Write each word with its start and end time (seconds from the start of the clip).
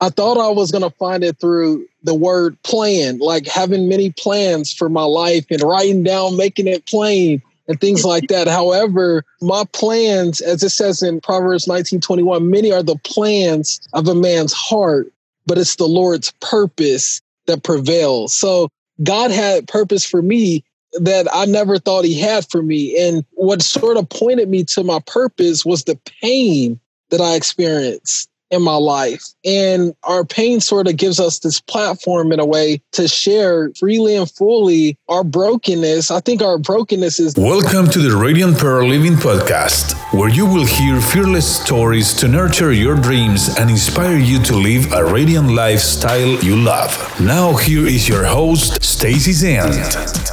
I 0.00 0.08
thought 0.08 0.38
I 0.38 0.48
was 0.48 0.72
going 0.72 0.82
to 0.82 0.96
find 0.96 1.22
it 1.22 1.38
through 1.38 1.86
the 2.02 2.14
word 2.14 2.60
plan, 2.62 3.18
like 3.18 3.46
having 3.46 3.88
many 3.88 4.12
plans 4.12 4.72
for 4.72 4.88
my 4.88 5.04
life 5.04 5.44
and 5.50 5.62
writing 5.62 6.02
down, 6.02 6.36
making 6.36 6.66
it 6.66 6.86
plain 6.86 7.42
and 7.68 7.80
things 7.80 8.04
like 8.04 8.26
that. 8.28 8.48
However, 8.48 9.24
my 9.42 9.64
plans, 9.72 10.40
as 10.40 10.62
it 10.62 10.70
says 10.70 11.02
in 11.02 11.20
Proverbs 11.20 11.66
19:21, 11.66 12.48
many 12.50 12.72
are 12.72 12.82
the 12.82 12.96
plans 13.04 13.78
of 13.92 14.08
a 14.08 14.14
man's 14.14 14.54
heart, 14.54 15.12
but 15.46 15.58
it's 15.58 15.76
the 15.76 15.86
Lord's 15.86 16.32
purpose 16.40 17.20
that 17.46 17.62
prevails. 17.62 18.34
So 18.34 18.68
God 19.02 19.30
had 19.30 19.68
purpose 19.68 20.04
for 20.04 20.22
me 20.22 20.64
that 20.94 21.28
I 21.32 21.44
never 21.44 21.78
thought 21.78 22.04
he 22.04 22.18
had 22.18 22.48
for 22.50 22.62
me. 22.62 22.98
And 22.98 23.24
what 23.32 23.62
sort 23.62 23.98
of 23.98 24.08
pointed 24.08 24.48
me 24.48 24.64
to 24.64 24.82
my 24.82 25.00
purpose 25.06 25.64
was 25.64 25.84
the 25.84 25.98
pain 26.22 26.80
that 27.10 27.20
I 27.20 27.34
experienced 27.34 28.29
in 28.50 28.62
my 28.62 28.74
life. 28.74 29.24
And 29.44 29.94
our 30.02 30.24
pain 30.24 30.60
sort 30.60 30.88
of 30.88 30.96
gives 30.96 31.20
us 31.20 31.38
this 31.38 31.60
platform 31.60 32.32
in 32.32 32.40
a 32.40 32.46
way 32.46 32.82
to 32.92 33.06
share 33.06 33.70
freely 33.78 34.16
and 34.16 34.30
fully 34.30 34.98
our 35.08 35.24
brokenness. 35.24 36.10
I 36.10 36.20
think 36.20 36.42
our 36.42 36.58
brokenness 36.58 37.20
is. 37.20 37.34
Welcome 37.36 37.88
to 37.90 37.98
the 38.00 38.16
Radiant 38.16 38.58
Pearl 38.58 38.88
Living 38.88 39.14
Podcast, 39.14 39.94
where 40.12 40.28
you 40.28 40.46
will 40.46 40.66
hear 40.66 41.00
fearless 41.00 41.62
stories 41.62 42.12
to 42.14 42.28
nurture 42.28 42.72
your 42.72 42.96
dreams 42.96 43.56
and 43.58 43.70
inspire 43.70 44.18
you 44.18 44.42
to 44.42 44.54
live 44.54 44.92
a 44.92 45.04
radiant 45.04 45.50
lifestyle 45.50 46.38
you 46.42 46.56
love. 46.56 46.90
Now, 47.20 47.56
here 47.56 47.86
is 47.86 48.08
your 48.08 48.24
host, 48.24 48.82
Stacy 48.82 49.32
Zand. 49.32 49.74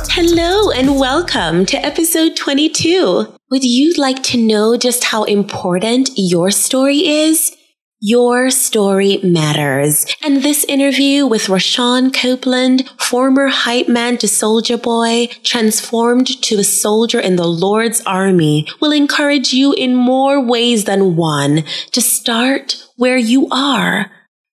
Hello, 0.10 0.72
and 0.72 1.00
welcome 1.00 1.66
to 1.68 1.78
episode 1.78 2.36
22. 2.36 3.34
Would 3.50 3.64
you 3.64 3.94
like 3.98 4.24
to 4.24 4.38
know 4.38 4.76
just 4.76 5.04
how 5.06 5.24
important 5.24 6.10
your 6.16 6.52
story 6.52 7.06
is? 7.08 7.57
Your 8.00 8.52
story 8.52 9.18
matters. 9.24 10.06
And 10.24 10.44
this 10.44 10.64
interview 10.66 11.26
with 11.26 11.48
Rashawn 11.48 12.14
Copeland, 12.14 12.88
former 13.00 13.48
hype 13.48 13.88
man 13.88 14.20
to 14.20 14.28
Soulja 14.28 14.80
Boy, 14.80 15.30
transformed 15.44 16.28
to 16.44 16.60
a 16.60 16.64
soldier 16.64 17.20
in 17.20 17.38
the 17.38 17.48
Lord's 17.48 18.02
army, 18.02 18.68
will 18.80 18.92
encourage 18.92 19.52
you 19.52 19.74
in 19.74 19.96
more 19.96 20.40
ways 20.40 20.86
than 20.86 21.16
one 21.16 21.64
to 21.92 22.00
start 22.00 22.88
where 22.98 23.18
you 23.18 23.48
are 23.50 24.12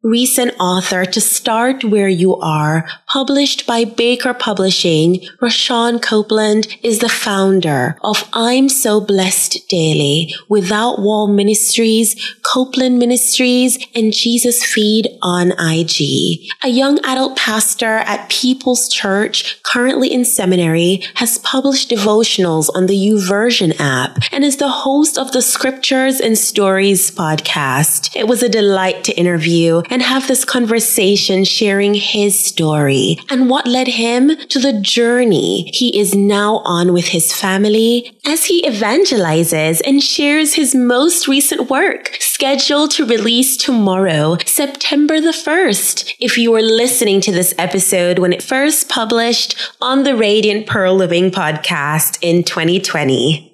recent 0.03 0.55
author 0.61 1.05
to 1.05 1.21
start 1.21 1.83
where 1.83 2.09
you 2.09 2.37
are, 2.37 2.87
published 3.09 3.67
by 3.67 3.85
Baker 3.85 4.33
Publishing, 4.33 5.21
Rashawn 5.43 6.01
Copeland 6.01 6.69
is 6.85 7.01
the 7.01 7.09
founder 7.09 7.99
of 8.05 8.29
I'm 8.33 8.69
So 8.69 9.01
Blessed 9.01 9.69
Daily, 9.69 10.33
Without 10.49 11.01
Wall 11.01 11.27
Ministries, 11.27 12.37
Copeland 12.43 13.01
Ministries, 13.01 13.77
and 13.95 14.13
Jesus 14.13 14.65
Feed 14.65 15.09
on 15.21 15.51
IG. 15.59 16.49
A 16.63 16.69
young 16.69 17.01
adult 17.05 17.37
pastor 17.37 17.99
at 17.99 18.31
People's 18.31 18.89
Church, 18.89 19.61
currently 19.65 20.13
in 20.13 20.25
seminary, 20.25 21.03
has 21.15 21.39
published 21.39 21.91
devotionals 21.91 22.71
on 22.75 22.87
the 22.87 22.95
YouVersion 22.97 23.75
app 23.81 24.19
and 24.31 24.45
is 24.45 24.59
the 24.59 24.69
host 24.69 25.19
of 25.19 25.33
the 25.33 25.43
Scriptures 25.43 26.21
and 26.21 26.39
Stories 26.39 27.11
podcast. 27.11 28.15
It 28.15 28.29
was 28.29 28.45
a 28.45 28.49
delight 28.49 29.03
to 29.05 29.19
interview 29.19 29.83
and 29.91 30.03
have 30.03 30.27
this 30.29 30.45
conversation 30.45 31.45
sharing 31.45 31.95
his 31.95 32.39
story 32.39 33.19
and 33.31 33.51
what 33.51 33.67
led 33.67 33.89
him 33.89 34.37
to 34.49 34.59
the 34.59 34.81
journey 34.81 35.71
he 35.73 35.99
is 35.99 36.15
now 36.15 36.59
on 36.65 36.93
with 36.93 37.09
his 37.09 37.33
family 37.33 38.13
as 38.27 38.47
he 38.47 38.63
evangelizes 38.63 39.81
and 39.87 40.03
shares 40.03 40.55
his 40.55 40.75
most 40.75 41.29
recent 41.29 41.71
work 41.71 42.17
scheduled 42.21 42.93
to 42.93 43.05
release 43.05 43.57
tomorrow, 43.57 44.37
September 44.47 45.21
the 45.21 45.31
1st. 45.31 46.15
If 46.21 46.39
you 46.39 46.53
were 46.53 46.63
listening 46.63 47.21
to 47.23 47.33
this 47.33 47.53
episode 47.59 48.21
when 48.21 48.33
it 48.33 48.43
first 48.43 48.89
published 48.89 49.57
on 49.81 50.05
the 50.05 50.15
Radiant 50.15 50.67
Pearl 50.67 50.95
Living 50.95 51.33
podcast 51.33 52.19
in 52.23 52.45
2020. 52.45 53.48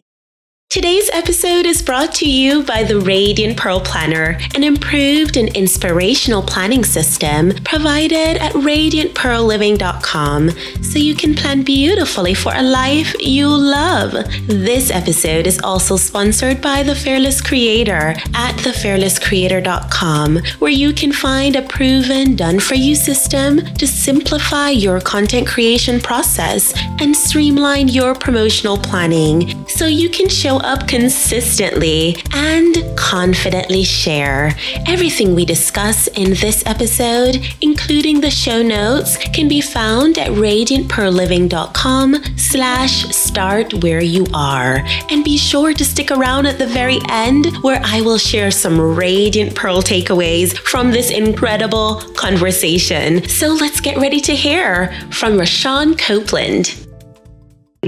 Today's 0.71 1.09
episode 1.13 1.67
is 1.67 1.83
brought 1.83 2.13
to 2.17 2.29
you 2.29 2.65
by 2.65 2.83
the 2.83 2.99
Radiant 2.99 3.57
Pearl 3.57 3.79
Planner, 3.79 4.41
an 4.57 4.65
improved 4.65 5.37
and 5.37 5.49
inspirational 5.57 6.43
planning 6.43 6.83
system 6.83 7.53
provided 7.65 8.39
at 8.39 8.55
radiantpearlliving.com 8.55 10.51
so 10.83 10.99
you 10.99 11.15
can 11.15 11.37
plan 11.37 11.63
beautifully 11.63 12.35
for 12.35 12.53
a 12.57 12.63
life 12.63 13.15
you 13.21 13.47
love. 13.47 14.11
This 14.49 14.91
episode 14.91 15.47
is 15.47 15.61
also 15.61 15.97
sponsored 15.97 16.61
by 16.61 16.83
The 16.83 16.97
Fearless 16.97 17.41
Creator 17.41 18.17
at 18.35 18.57
thefearlesscreator.com, 18.57 20.41
where 20.59 20.73
you 20.73 20.93
can 20.93 21.13
find 21.13 21.55
a 21.55 21.63
proven 21.63 22.35
done 22.35 22.59
for 22.59 22.75
you 22.75 22.97
system 22.97 23.65
to 23.77 23.87
simplify 23.87 24.71
your 24.71 25.01
content 25.01 25.47
creation 25.47 26.01
process 26.01 26.75
and 27.01 27.15
streamline 27.17 27.87
your 27.87 28.17
promotional 28.17 28.77
planning 28.77 29.65
so 29.69 29.87
you 29.87 30.09
can 30.09 30.29
show 30.29 30.63
up 30.65 30.89
consistently 30.89 32.17
and 32.33 32.77
confidently 32.97 33.85
share. 33.85 34.53
Everything 34.87 35.35
we 35.35 35.45
discuss 35.45 36.07
in 36.09 36.31
this 36.31 36.65
episode, 36.67 37.45
including 37.61 38.21
the 38.21 38.31
show 38.31 38.63
notes, 38.63 39.17
can 39.17 39.47
be 39.49 39.61
found 39.61 40.19
at 40.19 40.31
radiantpearlliving.com 40.31 42.17
slash 42.37 43.05
start 43.15 43.75
where 43.83 44.03
you 44.03 44.27
are. 44.33 44.83
And 45.11 45.25
be 45.25 45.37
sure 45.37 45.73
to 45.75 45.85
stick 45.85 46.11
around 46.11 46.47
at 46.47 46.59
the 46.59 46.67
very 46.67 46.99
end 47.09 47.47
where 47.63 47.81
I 47.85 48.01
will 48.01 48.19
share 48.19 48.51
some 48.51 48.81
Radiant 48.81 49.55
Pearl 49.55 49.83
takeaways 49.83 50.57
from 50.59 50.91
this 50.91 51.11
incredible 51.11 51.97
conversation. 52.17 53.29
So 53.29 53.49
let's 53.53 53.81
get 53.81 53.99
ready 53.99 54.21
to 54.21 54.35
hear 54.35 54.93
from 55.11 55.35
Rashawn 55.35 55.99
Copeland. 55.99 56.84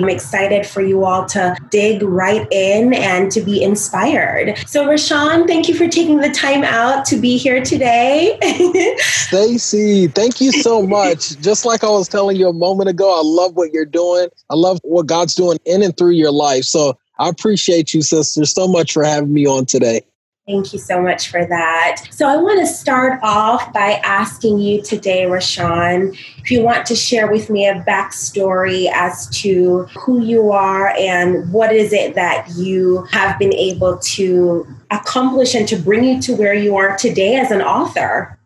I'm 0.03 0.09
excited 0.09 0.67
for 0.67 0.83
you 0.83 1.05
all 1.05 1.27
to 1.27 1.57
dig 1.71 2.03
right 2.03 2.47
in 2.51 2.95
and 2.95 3.31
to 3.33 3.41
be 3.41 3.62
inspired. 3.62 4.57
So, 4.67 4.87
Rashawn, 4.87 5.47
thank 5.47 5.69
you 5.69 5.75
for 5.75 5.89
taking 5.89 6.19
the 6.19 6.31
time 6.31 6.65
out 6.65 7.05
to 7.07 7.17
be 7.17 7.37
here 7.37 7.65
today. 7.65 8.39
Stacy, 8.99 10.09
thank 10.09 10.41
you 10.41 10.53
so 10.53 10.83
much. 10.83 11.41
Just 11.41 11.65
like 11.65 11.83
I 11.83 11.89
was 11.89 12.09
telling 12.09 12.37
you 12.37 12.49
a 12.49 12.53
moment 12.53 12.91
ago, 12.91 13.19
I 13.19 13.23
love 13.25 13.55
what 13.55 13.73
you're 13.73 13.85
doing. 13.85 14.29
I 14.51 14.55
love 14.55 14.81
what 14.83 15.06
God's 15.06 15.35
doing 15.35 15.59
in 15.65 15.83
and 15.83 15.97
through 15.97 16.12
your 16.12 16.33
life. 16.33 16.65
So, 16.65 16.99
I 17.19 17.29
appreciate 17.29 17.95
you, 17.95 18.03
sister, 18.03 18.45
so 18.45 18.69
much 18.69 18.93
for 18.93 19.03
having 19.03 19.33
me 19.33 19.47
on 19.47 19.65
today. 19.65 20.03
Thank 20.47 20.73
you 20.73 20.79
so 20.79 21.03
much 21.03 21.29
for 21.29 21.45
that. 21.45 22.03
So, 22.11 22.29
I 22.29 22.37
want 22.37 22.61
to 22.61 22.67
start 22.67 23.19
off 23.21 23.73
by 23.73 24.01
asking 24.05 24.61
you 24.61 24.81
today, 24.81 25.25
Rashawn, 25.25 26.17
if 26.39 26.53
you 26.53 26.62
want 26.62 26.87
to 26.87 26.95
share 26.95 27.29
with 27.29 27.51
me 27.51 27.67
a 27.67 27.83
backstory 27.83 28.89
as 28.93 29.29
to 29.41 29.89
who 29.99 30.23
you 30.23 30.53
are 30.53 30.95
and 30.97 31.53
what 31.53 31.75
is 31.75 31.93
it 31.93 32.15
that 32.15 32.49
you 32.55 33.03
have 33.11 33.37
been 33.41 33.53
able 33.55 33.99
to 33.99 34.65
accomplish 34.93 35.53
and 35.56 35.67
to 35.67 35.77
bring 35.77 36.05
you 36.05 36.23
to 36.23 36.37
where 36.37 36.55
you 36.55 36.77
are 36.77 36.97
today 36.97 37.35
as 37.35 37.51
an 37.51 37.61
author. 37.61 38.39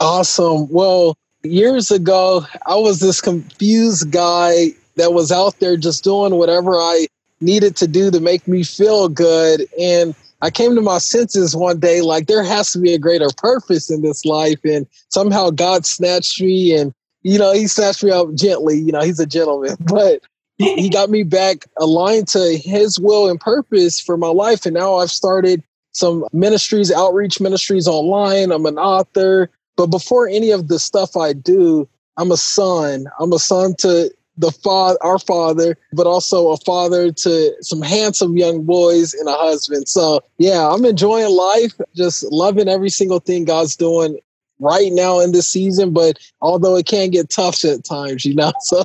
Awesome. 0.00 0.70
Well, 0.70 1.18
years 1.42 1.90
ago, 1.90 2.46
I 2.64 2.76
was 2.76 3.00
this 3.00 3.20
confused 3.20 4.10
guy 4.10 4.68
that 4.96 5.12
was 5.12 5.30
out 5.30 5.58
there 5.60 5.76
just 5.76 6.02
doing 6.02 6.36
whatever 6.36 6.76
I 6.76 7.06
needed 7.42 7.76
to 7.76 7.86
do 7.86 8.10
to 8.10 8.20
make 8.20 8.48
me 8.48 8.64
feel 8.64 9.10
good. 9.10 9.66
And 9.78 10.14
I 10.42 10.50
came 10.50 10.74
to 10.74 10.80
my 10.80 10.98
senses 10.98 11.54
one 11.54 11.78
day, 11.80 12.00
like 12.00 12.26
there 12.26 12.42
has 12.42 12.72
to 12.72 12.78
be 12.78 12.94
a 12.94 12.98
greater 12.98 13.28
purpose 13.36 13.90
in 13.90 14.02
this 14.02 14.24
life. 14.24 14.60
And 14.64 14.86
somehow 15.08 15.50
God 15.50 15.84
snatched 15.84 16.40
me 16.40 16.74
and, 16.74 16.94
you 17.22 17.38
know, 17.38 17.52
he 17.52 17.66
snatched 17.66 18.02
me 18.02 18.10
up 18.10 18.34
gently. 18.34 18.78
You 18.78 18.92
know, 18.92 19.02
he's 19.02 19.20
a 19.20 19.26
gentleman, 19.26 19.76
but 19.80 20.22
he 20.58 20.90
got 20.90 21.10
me 21.10 21.22
back 21.22 21.64
aligned 21.78 22.28
to 22.28 22.58
his 22.58 22.98
will 23.00 23.28
and 23.28 23.40
purpose 23.40 24.00
for 24.00 24.16
my 24.16 24.28
life. 24.28 24.66
And 24.66 24.74
now 24.74 24.96
I've 24.96 25.10
started 25.10 25.62
some 25.92 26.26
ministries, 26.32 26.92
outreach 26.92 27.40
ministries 27.40 27.88
online. 27.88 28.52
I'm 28.52 28.66
an 28.66 28.78
author. 28.78 29.50
But 29.76 29.86
before 29.86 30.28
any 30.28 30.50
of 30.50 30.68
the 30.68 30.78
stuff 30.78 31.16
I 31.16 31.32
do, 31.32 31.88
I'm 32.16 32.30
a 32.30 32.36
son. 32.36 33.06
I'm 33.18 33.32
a 33.32 33.38
son 33.38 33.74
to 33.78 34.10
the 34.40 34.50
father, 34.50 34.98
our 35.02 35.18
father, 35.18 35.76
but 35.92 36.06
also 36.06 36.50
a 36.50 36.56
father 36.58 37.12
to 37.12 37.54
some 37.60 37.82
handsome 37.82 38.36
young 38.36 38.64
boys 38.64 39.14
and 39.14 39.28
a 39.28 39.34
husband. 39.34 39.88
So 39.88 40.20
yeah, 40.38 40.68
I'm 40.68 40.84
enjoying 40.84 41.34
life, 41.34 41.72
just 41.94 42.24
loving 42.32 42.68
every 42.68 42.90
single 42.90 43.20
thing 43.20 43.44
God's 43.44 43.76
doing 43.76 44.18
right 44.58 44.92
now 44.92 45.20
in 45.20 45.32
this 45.32 45.46
season. 45.46 45.92
But 45.92 46.18
although 46.40 46.76
it 46.76 46.86
can 46.86 47.10
get 47.10 47.30
tough 47.30 47.64
at 47.64 47.84
times, 47.84 48.24
you 48.24 48.34
know. 48.34 48.52
So. 48.62 48.84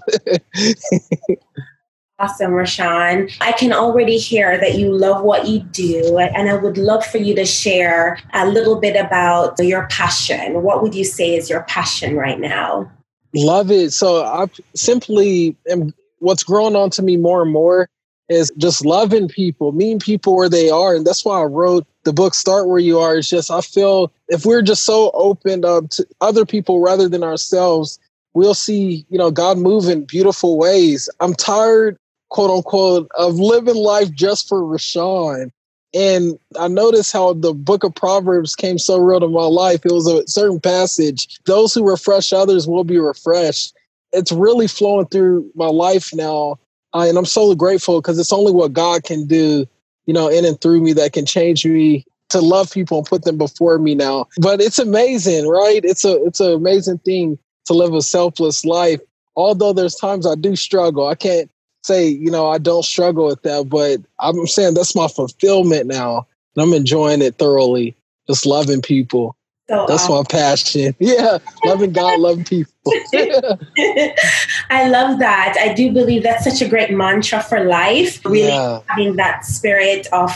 Awesome, 2.17 2.51
Rashawn. 2.51 3.35
I 3.41 3.51
can 3.51 3.73
already 3.73 4.17
hear 4.17 4.57
that 4.57 4.75
you 4.75 4.89
love 4.89 5.21
what 5.21 5.49
you 5.49 5.59
do, 5.59 6.17
and 6.17 6.49
I 6.49 6.55
would 6.55 6.77
love 6.77 7.05
for 7.05 7.17
you 7.17 7.35
to 7.35 7.45
share 7.45 8.19
a 8.33 8.47
little 8.47 8.79
bit 8.79 8.95
about 8.95 9.59
your 9.59 9.85
passion. 9.87 10.63
What 10.63 10.81
would 10.81 10.95
you 10.95 11.03
say 11.03 11.35
is 11.35 11.49
your 11.49 11.63
passion 11.63 12.15
right 12.15 12.39
now? 12.39 12.89
Love 13.35 13.69
it. 13.71 13.91
So 13.91 14.23
I 14.23 14.47
simply 14.75 15.55
am 15.69 15.93
what's 16.19 16.43
growing 16.43 16.75
on 16.75 16.89
to 16.91 17.03
me 17.03 17.17
more 17.17 17.43
and 17.43 17.51
more 17.51 17.89
is 18.29 18.51
just 18.57 18.85
loving 18.85 19.27
people, 19.27 19.71
meeting 19.71 19.99
people 19.99 20.35
where 20.35 20.49
they 20.49 20.69
are. 20.69 20.95
And 20.95 21.05
that's 21.05 21.23
why 21.25 21.41
I 21.41 21.45
wrote 21.45 21.85
the 22.05 22.13
book 22.13 22.33
Start 22.33 22.67
Where 22.67 22.79
You 22.79 22.99
Are. 22.99 23.17
It's 23.17 23.29
just, 23.29 23.51
I 23.51 23.61
feel 23.61 24.11
if 24.29 24.45
we're 24.45 24.61
just 24.63 24.85
so 24.85 25.11
opened 25.13 25.65
up 25.65 25.89
to 25.91 26.07
other 26.21 26.45
people 26.45 26.79
rather 26.79 27.07
than 27.07 27.23
ourselves, 27.23 27.99
we'll 28.33 28.55
see, 28.55 29.05
you 29.09 29.17
know, 29.17 29.31
God 29.31 29.57
move 29.57 29.87
in 29.89 30.05
beautiful 30.05 30.57
ways. 30.57 31.09
I'm 31.19 31.35
tired, 31.35 31.97
quote 32.29 32.49
unquote, 32.49 33.09
of 33.17 33.35
living 33.35 33.75
life 33.75 34.11
just 34.11 34.47
for 34.47 34.61
Rashawn. 34.61 35.51
And 35.95 36.37
I 36.59 36.67
noticed 36.67 37.13
how 37.13 37.33
the 37.33 37.53
book 37.53 37.83
of 37.83 37.95
Proverbs 37.95 38.55
came 38.55 38.77
so 38.77 38.97
real 38.97 39.21
to 39.21 39.27
my 39.27 39.45
life. 39.45 39.85
It 39.85 39.91
was 39.91 40.07
a 40.07 40.27
certain 40.27 40.59
passage. 40.59 41.39
Those 41.45 41.73
who 41.73 41.87
refresh 41.87 42.33
others 42.33 42.67
will 42.67 42.83
be 42.83 42.99
refreshed. 42.99 43.73
It's 44.11 44.31
really 44.31 44.67
flowing 44.67 45.07
through 45.07 45.49
my 45.55 45.67
life 45.67 46.13
now 46.13 46.59
uh, 46.95 47.05
and 47.09 47.17
I'm 47.17 47.25
so 47.25 47.53
grateful 47.53 48.01
because 48.01 48.17
it's 48.17 48.31
only 48.31 48.53
what 48.53 48.71
God 48.71 49.03
can 49.03 49.27
do, 49.27 49.65
you 50.05 50.13
know, 50.13 50.29
in 50.29 50.45
and 50.45 50.59
through 50.59 50.79
me 50.79 50.93
that 50.93 51.11
can 51.11 51.25
change 51.25 51.65
me 51.65 52.05
to 52.29 52.39
love 52.39 52.71
people 52.71 52.99
and 52.99 53.07
put 53.07 53.25
them 53.25 53.37
before 53.37 53.77
me 53.77 53.95
now. 53.95 54.27
But 54.37 54.61
it's 54.61 54.79
amazing, 54.79 55.47
right? 55.47 55.81
It's 55.83 56.05
a 56.05 56.23
it's 56.23 56.39
an 56.39 56.53
amazing 56.53 56.99
thing 56.99 57.37
to 57.65 57.73
live 57.73 57.93
a 57.93 58.01
selfless 58.01 58.63
life. 58.63 59.01
Although 59.35 59.73
there's 59.73 59.95
times 59.95 60.25
I 60.25 60.35
do 60.35 60.55
struggle. 60.55 61.07
I 61.07 61.15
can't 61.15 61.51
say, 61.85 62.07
you 62.07 62.31
know, 62.31 62.49
I 62.49 62.57
don't 62.57 62.83
struggle 62.83 63.27
with 63.27 63.41
that, 63.43 63.69
but 63.69 64.01
I'm 64.19 64.47
saying 64.47 64.73
that's 64.73 64.95
my 64.95 65.07
fulfillment 65.07 65.87
now. 65.87 66.27
And 66.55 66.63
I'm 66.63 66.73
enjoying 66.73 67.21
it 67.21 67.35
thoroughly. 67.35 67.95
Just 68.27 68.45
loving 68.45 68.81
people. 68.81 69.35
So 69.69 69.85
That's 69.87 70.07
my 70.09 70.23
passion. 70.29 70.95
Yeah, 70.99 71.39
loving 71.63 71.91
God, 71.91 72.19
loving 72.27 72.43
people. 72.43 72.71
I 74.69 74.87
love 74.89 75.19
that. 75.19 75.55
I 75.59 75.73
do 75.73 75.91
believe 75.91 76.23
that's 76.23 76.43
such 76.43 76.61
a 76.61 76.69
great 76.69 76.91
mantra 76.91 77.41
for 77.41 77.63
life. 77.63 78.23
Really 78.25 78.47
yeah. 78.47 78.81
having 78.87 79.15
that 79.15 79.43
spirit 79.43 80.07
of 80.11 80.31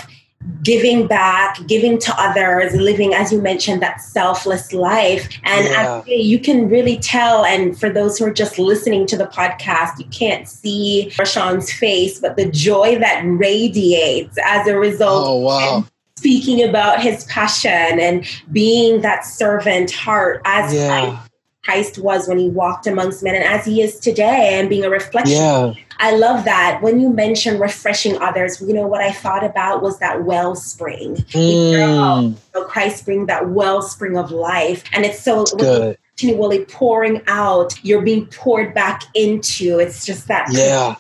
giving 0.64 1.08
back, 1.08 1.58
giving 1.68 2.00
to 2.00 2.14
others, 2.18 2.74
living, 2.74 3.14
as 3.14 3.32
you 3.32 3.42
mentioned, 3.42 3.82
that 3.82 4.02
selfless 4.02 4.74
life. 4.74 5.30
And 5.44 5.66
yeah. 5.66 6.04
you 6.06 6.40
can 6.40 6.70
really 6.70 6.98
tell. 6.98 7.46
And 7.46 7.78
for 7.80 7.90
those 7.90 8.18
who 8.18 8.26
are 8.26 8.34
just 8.34 8.58
listening 8.58 9.06
to 9.08 9.18
the 9.18 9.26
podcast, 9.26 10.00
you 10.00 10.06
can't 10.06 10.48
see 10.48 11.12
Rashawn's 11.18 11.72
face, 11.72 12.20
but 12.20 12.36
the 12.36 12.50
joy 12.50 12.98
that 13.00 13.22
radiates 13.26 14.38
as 14.44 14.68
a 14.68 14.78
result. 14.78 15.28
Oh, 15.28 15.38
wow 15.38 15.86
speaking 16.18 16.62
about 16.68 17.02
his 17.02 17.24
passion 17.26 17.98
and 17.98 18.26
being 18.52 19.00
that 19.00 19.24
servant 19.24 19.90
heart 19.90 20.42
as 20.44 20.74
yeah. 20.74 21.24
Christ 21.64 22.00
was 22.00 22.28
when 22.28 22.38
he 22.38 22.50
walked 22.50 22.88
amongst 22.88 23.22
men 23.22 23.36
and 23.36 23.44
as 23.44 23.66
he 23.66 23.82
is 23.82 24.00
today 24.00 24.58
and 24.60 24.70
being 24.70 24.84
a 24.84 24.90
reflection. 24.90 25.36
Yeah. 25.36 25.74
I 26.00 26.16
love 26.16 26.46
that. 26.46 26.80
When 26.82 27.00
you 27.02 27.10
mention 27.10 27.60
refreshing 27.60 28.18
others, 28.22 28.62
you 28.62 28.74
know, 28.74 28.88
what 28.88 29.02
I 29.02 29.12
thought 29.12 29.44
about 29.44 29.82
was 29.82 30.00
that 30.00 30.24
wellspring. 30.24 31.18
Mm. 31.18 32.38
Christ 32.68 33.04
bring 33.04 33.26
that 33.26 33.50
wellspring 33.50 34.18
of 34.18 34.32
life. 34.32 34.84
And 34.94 35.06
it's 35.06 35.22
so 35.22 35.44
good 35.44 35.98
continually 36.20 36.66
pouring 36.66 37.22
out, 37.28 37.74
you're 37.84 38.02
being 38.02 38.26
poured 38.28 38.74
back 38.74 39.04
into. 39.16 39.80
It's 39.80 40.06
just 40.06 40.28
that 40.28 40.48
yeah. 40.52 40.96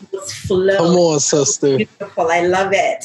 flow. 0.48 0.78
Come 0.78 0.96
on, 0.96 1.20
sister. 1.20 1.78
Beautiful. 1.78 2.32
I 2.32 2.42
love 2.42 2.72
it. 2.74 3.04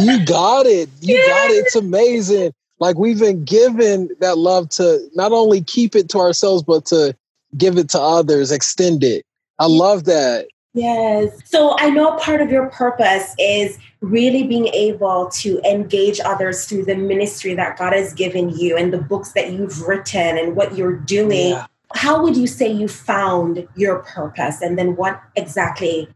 you 0.00 0.24
got 0.24 0.66
it. 0.66 0.88
You 1.00 1.16
yeah. 1.16 1.26
got 1.26 1.50
it. 1.50 1.66
It's 1.66 1.76
amazing. 1.76 2.52
Like 2.80 2.98
we've 2.98 3.18
been 3.18 3.44
given 3.44 4.10
that 4.20 4.38
love 4.38 4.68
to 4.70 5.08
not 5.14 5.32
only 5.32 5.62
keep 5.62 5.94
it 5.94 6.08
to 6.10 6.18
ourselves, 6.18 6.62
but 6.62 6.86
to 6.86 7.16
give 7.56 7.78
it 7.78 7.88
to 7.90 8.00
others, 8.00 8.50
extend 8.50 9.04
it. 9.04 9.24
I 9.58 9.66
love 9.66 10.04
that. 10.04 10.48
Yes. 10.74 11.38
So 11.44 11.76
I 11.78 11.88
know 11.90 12.16
part 12.16 12.40
of 12.40 12.50
your 12.50 12.68
purpose 12.70 13.32
is 13.38 13.78
really 14.00 14.42
being 14.42 14.66
able 14.68 15.28
to 15.34 15.60
engage 15.60 16.18
others 16.24 16.66
through 16.66 16.84
the 16.84 16.96
ministry 16.96 17.54
that 17.54 17.78
God 17.78 17.92
has 17.92 18.12
given 18.12 18.50
you 18.50 18.76
and 18.76 18.92
the 18.92 18.98
books 18.98 19.32
that 19.32 19.52
you've 19.52 19.82
written 19.82 20.36
and 20.36 20.56
what 20.56 20.76
you're 20.76 20.96
doing. 20.96 21.50
Yeah. 21.50 21.66
How 21.94 22.20
would 22.20 22.36
you 22.36 22.48
say 22.48 22.68
you 22.70 22.88
found 22.88 23.68
your 23.76 24.00
purpose? 24.00 24.60
And 24.60 24.76
then 24.76 24.96
what 24.96 25.22
exactly 25.36 26.08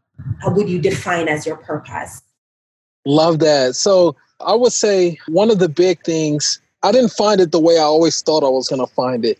would 0.44 0.69
you 0.69 0.81
define 0.81 1.28
as 1.28 1.46
your 1.46 1.56
purpose? 1.56 2.20
Love 3.06 3.38
that. 3.38 3.76
So 3.76 4.16
I 4.40 4.55
would 4.55 4.73
say 4.73 5.19
one 5.29 5.50
of 5.50 5.58
the 5.58 5.69
big 5.69 6.02
things, 6.05 6.61
I 6.82 6.93
didn't 6.93 7.12
find 7.12 7.40
it 7.40 7.52
the 7.52 7.58
way 7.58 7.79
I 7.79 7.82
always 7.82 8.20
thought 8.23 8.44
I 8.44 8.49
was 8.49 8.69
going 8.69 8.87
to 8.87 8.93
find 8.94 9.25
it. 9.25 9.38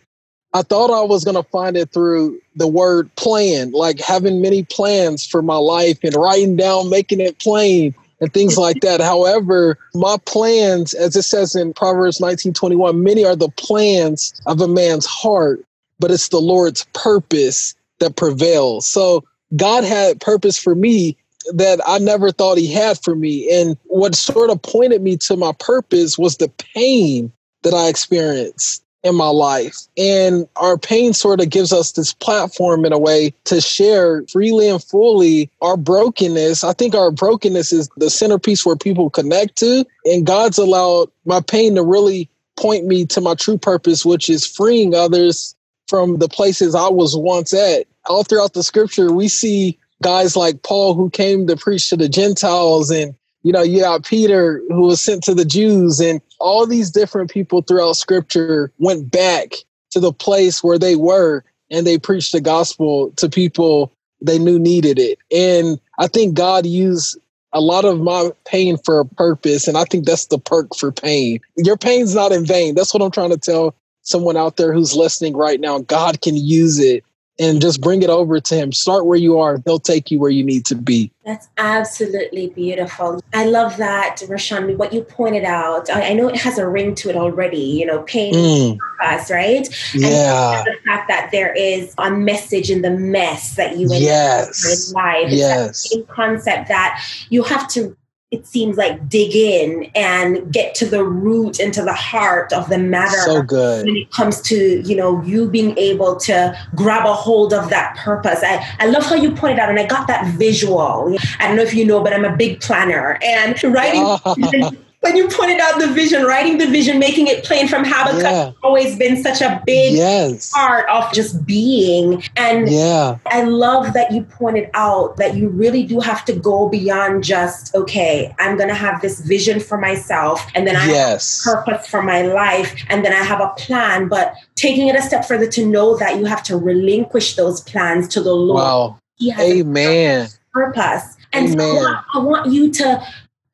I 0.53 0.63
thought 0.63 0.89
I 0.89 1.03
was 1.03 1.23
going 1.23 1.35
to 1.35 1.49
find 1.51 1.77
it 1.77 1.91
through 1.91 2.39
the 2.55 2.67
word 2.67 3.13
plan, 3.15 3.71
like 3.71 3.99
having 3.99 4.41
many 4.41 4.63
plans 4.63 5.25
for 5.25 5.41
my 5.41 5.57
life 5.57 5.99
and 6.03 6.15
writing 6.15 6.55
down, 6.55 6.89
making 6.89 7.19
it 7.19 7.39
plain 7.39 7.93
and 8.19 8.33
things 8.33 8.57
like 8.57 8.79
that. 8.81 8.99
However, 8.99 9.77
my 9.93 10.17
plans, 10.25 10.93
as 10.95 11.15
it 11.15 11.21
says 11.21 11.55
in 11.55 11.73
Proverbs 11.73 12.19
19:21, 12.19 12.97
many 12.97 13.23
are 13.23 13.35
the 13.35 13.49
plans 13.49 14.33
of 14.47 14.59
a 14.59 14.67
man's 14.67 15.05
heart, 15.05 15.63
but 15.99 16.11
it's 16.11 16.29
the 16.29 16.41
Lord's 16.41 16.85
purpose 16.93 17.75
that 17.99 18.15
prevails. 18.15 18.87
So 18.87 19.23
God 19.55 19.83
had 19.83 20.19
purpose 20.19 20.57
for 20.57 20.73
me 20.73 21.15
that 21.53 21.79
I 21.85 21.99
never 21.99 22.31
thought 22.31 22.57
he 22.57 22.71
had 22.71 23.01
for 23.01 23.15
me. 23.15 23.49
And 23.51 23.77
what 23.85 24.15
sort 24.15 24.49
of 24.49 24.61
pointed 24.61 25.01
me 25.01 25.17
to 25.17 25.37
my 25.37 25.53
purpose 25.59 26.17
was 26.17 26.37
the 26.37 26.49
pain 26.75 27.31
that 27.63 27.73
I 27.73 27.87
experienced 27.87 28.83
in 29.03 29.15
my 29.15 29.29
life. 29.29 29.77
And 29.97 30.47
our 30.57 30.77
pain 30.77 31.13
sort 31.13 31.41
of 31.41 31.49
gives 31.49 31.71
us 31.71 31.93
this 31.93 32.13
platform 32.13 32.83
in 32.85 32.91
a 32.91 32.99
way 32.99 33.33
to 33.45 33.61
share 33.61 34.25
freely 34.29 34.67
and 34.67 34.83
fully 34.83 35.49
our 35.61 35.77
brokenness. 35.77 36.63
I 36.63 36.73
think 36.73 36.95
our 36.95 37.11
brokenness 37.11 37.71
is 37.71 37.89
the 37.97 38.09
centerpiece 38.09 38.65
where 38.65 38.75
people 38.75 39.09
connect 39.09 39.57
to. 39.59 39.85
And 40.05 40.25
God's 40.25 40.57
allowed 40.57 41.09
my 41.25 41.39
pain 41.39 41.75
to 41.75 41.83
really 41.83 42.29
point 42.57 42.85
me 42.85 43.05
to 43.05 43.21
my 43.21 43.35
true 43.35 43.57
purpose, 43.57 44.05
which 44.05 44.29
is 44.29 44.45
freeing 44.45 44.93
others 44.93 45.55
from 45.87 46.17
the 46.17 46.27
places 46.27 46.75
I 46.75 46.89
was 46.89 47.15
once 47.15 47.53
at. 47.53 47.87
All 48.07 48.23
throughout 48.23 48.53
the 48.53 48.63
scripture, 48.63 49.13
we 49.13 49.27
see 49.27 49.79
guys 50.01 50.35
like 50.35 50.63
Paul 50.63 50.93
who 50.93 51.09
came 51.09 51.47
to 51.47 51.55
preach 51.55 51.89
to 51.89 51.97
the 51.97 52.09
Gentiles 52.09 52.89
and 52.89 53.15
you 53.43 53.53
know, 53.53 53.61
you 53.61 53.79
got 53.79 54.03
Peter 54.03 54.61
who 54.67 54.81
was 54.81 54.99
sent 54.99 55.23
to 55.23 55.33
the 55.33 55.45
Jews, 55.45 56.01
and 56.01 56.21
all 56.39 56.65
these 56.65 56.91
different 56.91 57.31
people 57.31 57.61
throughout 57.61 57.93
scripture 57.93 58.71
went 58.79 59.11
back 59.11 59.53
to 59.91 59.99
the 59.99 60.11
place 60.11 60.63
where 60.63 60.77
they 60.77 60.95
were 60.95 61.43
and 61.71 61.87
they 61.87 61.97
preached 61.97 62.33
the 62.33 62.41
gospel 62.41 63.11
to 63.17 63.29
people 63.29 63.93
they 64.21 64.37
knew 64.37 64.59
needed 64.59 64.99
it. 64.99 65.17
And 65.31 65.79
I 65.97 66.07
think 66.07 66.33
God 66.33 66.65
used 66.65 67.17
a 67.53 67.61
lot 67.61 67.85
of 67.85 67.99
my 67.99 68.31
pain 68.45 68.77
for 68.77 68.99
a 68.99 69.05
purpose. 69.05 69.67
And 69.67 69.77
I 69.77 69.85
think 69.85 70.05
that's 70.05 70.27
the 70.27 70.37
perk 70.37 70.75
for 70.75 70.91
pain. 70.91 71.39
Your 71.55 71.77
pain's 71.77 72.13
not 72.13 72.31
in 72.31 72.45
vain. 72.45 72.75
That's 72.75 72.93
what 72.93 73.01
I'm 73.01 73.11
trying 73.11 73.31
to 73.31 73.37
tell 73.37 73.75
someone 74.01 74.37
out 74.37 74.57
there 74.57 74.73
who's 74.73 74.95
listening 74.95 75.35
right 75.35 75.59
now. 75.59 75.79
God 75.79 76.21
can 76.21 76.35
use 76.35 76.79
it 76.79 77.03
and 77.39 77.61
just 77.61 77.81
bring 77.81 78.01
it 78.01 78.09
over 78.09 78.39
to 78.39 78.55
him. 78.55 78.71
Start 78.71 79.05
where 79.05 79.17
you 79.17 79.39
are. 79.39 79.61
He'll 79.65 79.79
take 79.79 80.11
you 80.11 80.19
where 80.19 80.29
you 80.29 80.43
need 80.43 80.65
to 80.65 80.75
be. 80.75 81.11
That's 81.25 81.47
absolutely 81.57 82.47
beautiful. 82.49 83.21
I 83.33 83.45
love 83.45 83.77
that, 83.77 84.17
Rashawn, 84.27 84.77
what 84.77 84.93
you 84.93 85.01
pointed 85.01 85.43
out. 85.43 85.89
I, 85.89 86.09
I, 86.09 86.13
know 86.13 86.27
it 86.27 86.37
has 86.37 86.57
a 86.57 86.67
ring 86.67 86.95
to 86.95 87.09
it 87.09 87.15
already, 87.15 87.57
you 87.57 87.85
know, 87.85 88.01
pain 88.03 88.33
mm. 88.33 88.77
us, 89.03 89.29
right? 89.29 89.67
Yeah. 89.93 90.57
And 90.57 90.65
the 90.65 90.75
fact 90.87 91.07
that 91.07 91.29
there 91.31 91.53
is 91.53 91.93
a 91.99 92.09
message 92.09 92.71
in 92.71 92.81
the 92.81 92.91
mess 92.91 93.55
that 93.55 93.77
you 93.77 93.87
yes. 93.91 94.91
in 94.91 94.93
life. 94.93 95.25
It's 95.27 95.35
yes. 95.35 95.89
that 95.89 96.07
concept 96.07 96.67
that 96.69 97.03
you 97.29 97.43
have 97.43 97.67
to 97.69 97.95
it 98.31 98.45
seems 98.45 98.77
like 98.77 99.09
dig 99.09 99.35
in 99.35 99.89
and 99.95 100.53
get 100.53 100.75
to 100.75 100.85
the 100.85 101.03
root 101.03 101.59
and 101.59 101.73
to 101.73 101.81
the 101.81 101.93
heart 101.93 102.53
of 102.53 102.69
the 102.69 102.77
matter 102.77 103.17
so 103.25 103.41
good. 103.41 103.85
when 103.85 103.95
it 103.95 104.11
comes 104.11 104.39
to 104.41 104.81
you 104.87 104.95
know 104.95 105.21
you 105.23 105.49
being 105.49 105.75
able 105.79 106.15
to 106.15 106.55
grab 106.75 107.07
a 107.07 107.13
hold 107.13 107.53
of 107.53 107.69
that 107.71 107.95
purpose. 107.97 108.41
I, 108.43 108.63
I 108.79 108.85
love 108.85 109.03
how 109.03 109.15
you 109.15 109.31
pointed 109.31 109.57
out 109.57 109.69
and 109.69 109.79
i 109.79 109.85
got 109.85 110.07
that 110.07 110.27
visual. 110.35 111.17
I 111.39 111.47
don't 111.47 111.55
know 111.55 111.63
if 111.63 111.73
you 111.73 111.85
know 111.85 112.03
but 112.03 112.13
i'm 112.13 112.25
a 112.25 112.35
big 112.35 112.61
planner 112.61 113.17
and 113.23 113.61
writing 113.63 114.77
when 115.01 115.15
you 115.15 115.29
pointed 115.29 115.59
out 115.61 115.79
the 115.79 115.87
vision, 115.87 116.23
writing 116.23 116.57
the 116.57 116.67
vision, 116.67 116.99
making 116.99 117.27
it 117.27 117.45
plain 117.45 117.67
from 117.69 117.85
Habakkuk 117.85 118.21
yeah. 118.21 118.51
always 118.63 118.97
been 118.97 119.21
such 119.23 119.41
a 119.41 119.61
big 119.65 119.93
yes. 119.93 120.51
part 120.51 120.89
of 120.89 121.11
just 121.13 121.45
being. 121.45 122.21
And 122.35 122.69
yeah. 122.69 123.17
I 123.27 123.43
love 123.43 123.93
that 123.93 124.11
you 124.11 124.23
pointed 124.23 124.69
out 124.73 125.15
that 125.15 125.35
you 125.35 125.47
really 125.49 125.85
do 125.85 126.01
have 126.01 126.25
to 126.25 126.33
go 126.33 126.67
beyond 126.67 127.23
just, 127.23 127.73
okay, 127.75 128.35
I'm 128.39 128.57
going 128.57 128.67
to 128.67 128.75
have 128.75 129.01
this 129.01 129.21
vision 129.21 129.61
for 129.61 129.77
myself 129.77 130.45
and 130.53 130.67
then 130.67 130.75
I 130.75 130.87
yes. 130.87 131.45
have 131.45 131.65
purpose 131.65 131.87
for 131.87 132.01
my 132.01 132.23
life 132.23 132.75
and 132.89 133.05
then 133.05 133.13
I 133.13 133.23
have 133.23 133.39
a 133.39 133.53
plan. 133.57 134.09
But 134.09 134.33
taking 134.55 134.89
it 134.89 134.95
a 134.95 135.01
step 135.01 135.23
further 135.23 135.47
to 135.51 135.65
know 135.65 135.97
that 135.97 136.17
you 136.17 136.25
have 136.25 136.43
to 136.43 136.57
relinquish 136.57 137.35
those 137.35 137.61
plans 137.61 138.09
to 138.09 138.21
the 138.21 138.33
Lord. 138.33 138.63
Wow. 138.63 138.99
Amen. 139.39 140.27
Purpose. 140.51 141.15
And 141.31 141.53
Amen. 141.53 141.57
so 141.57 141.65
I 141.65 141.73
want, 141.73 142.05
I 142.15 142.19
want 142.19 142.51
you 142.51 142.71
to 142.71 143.07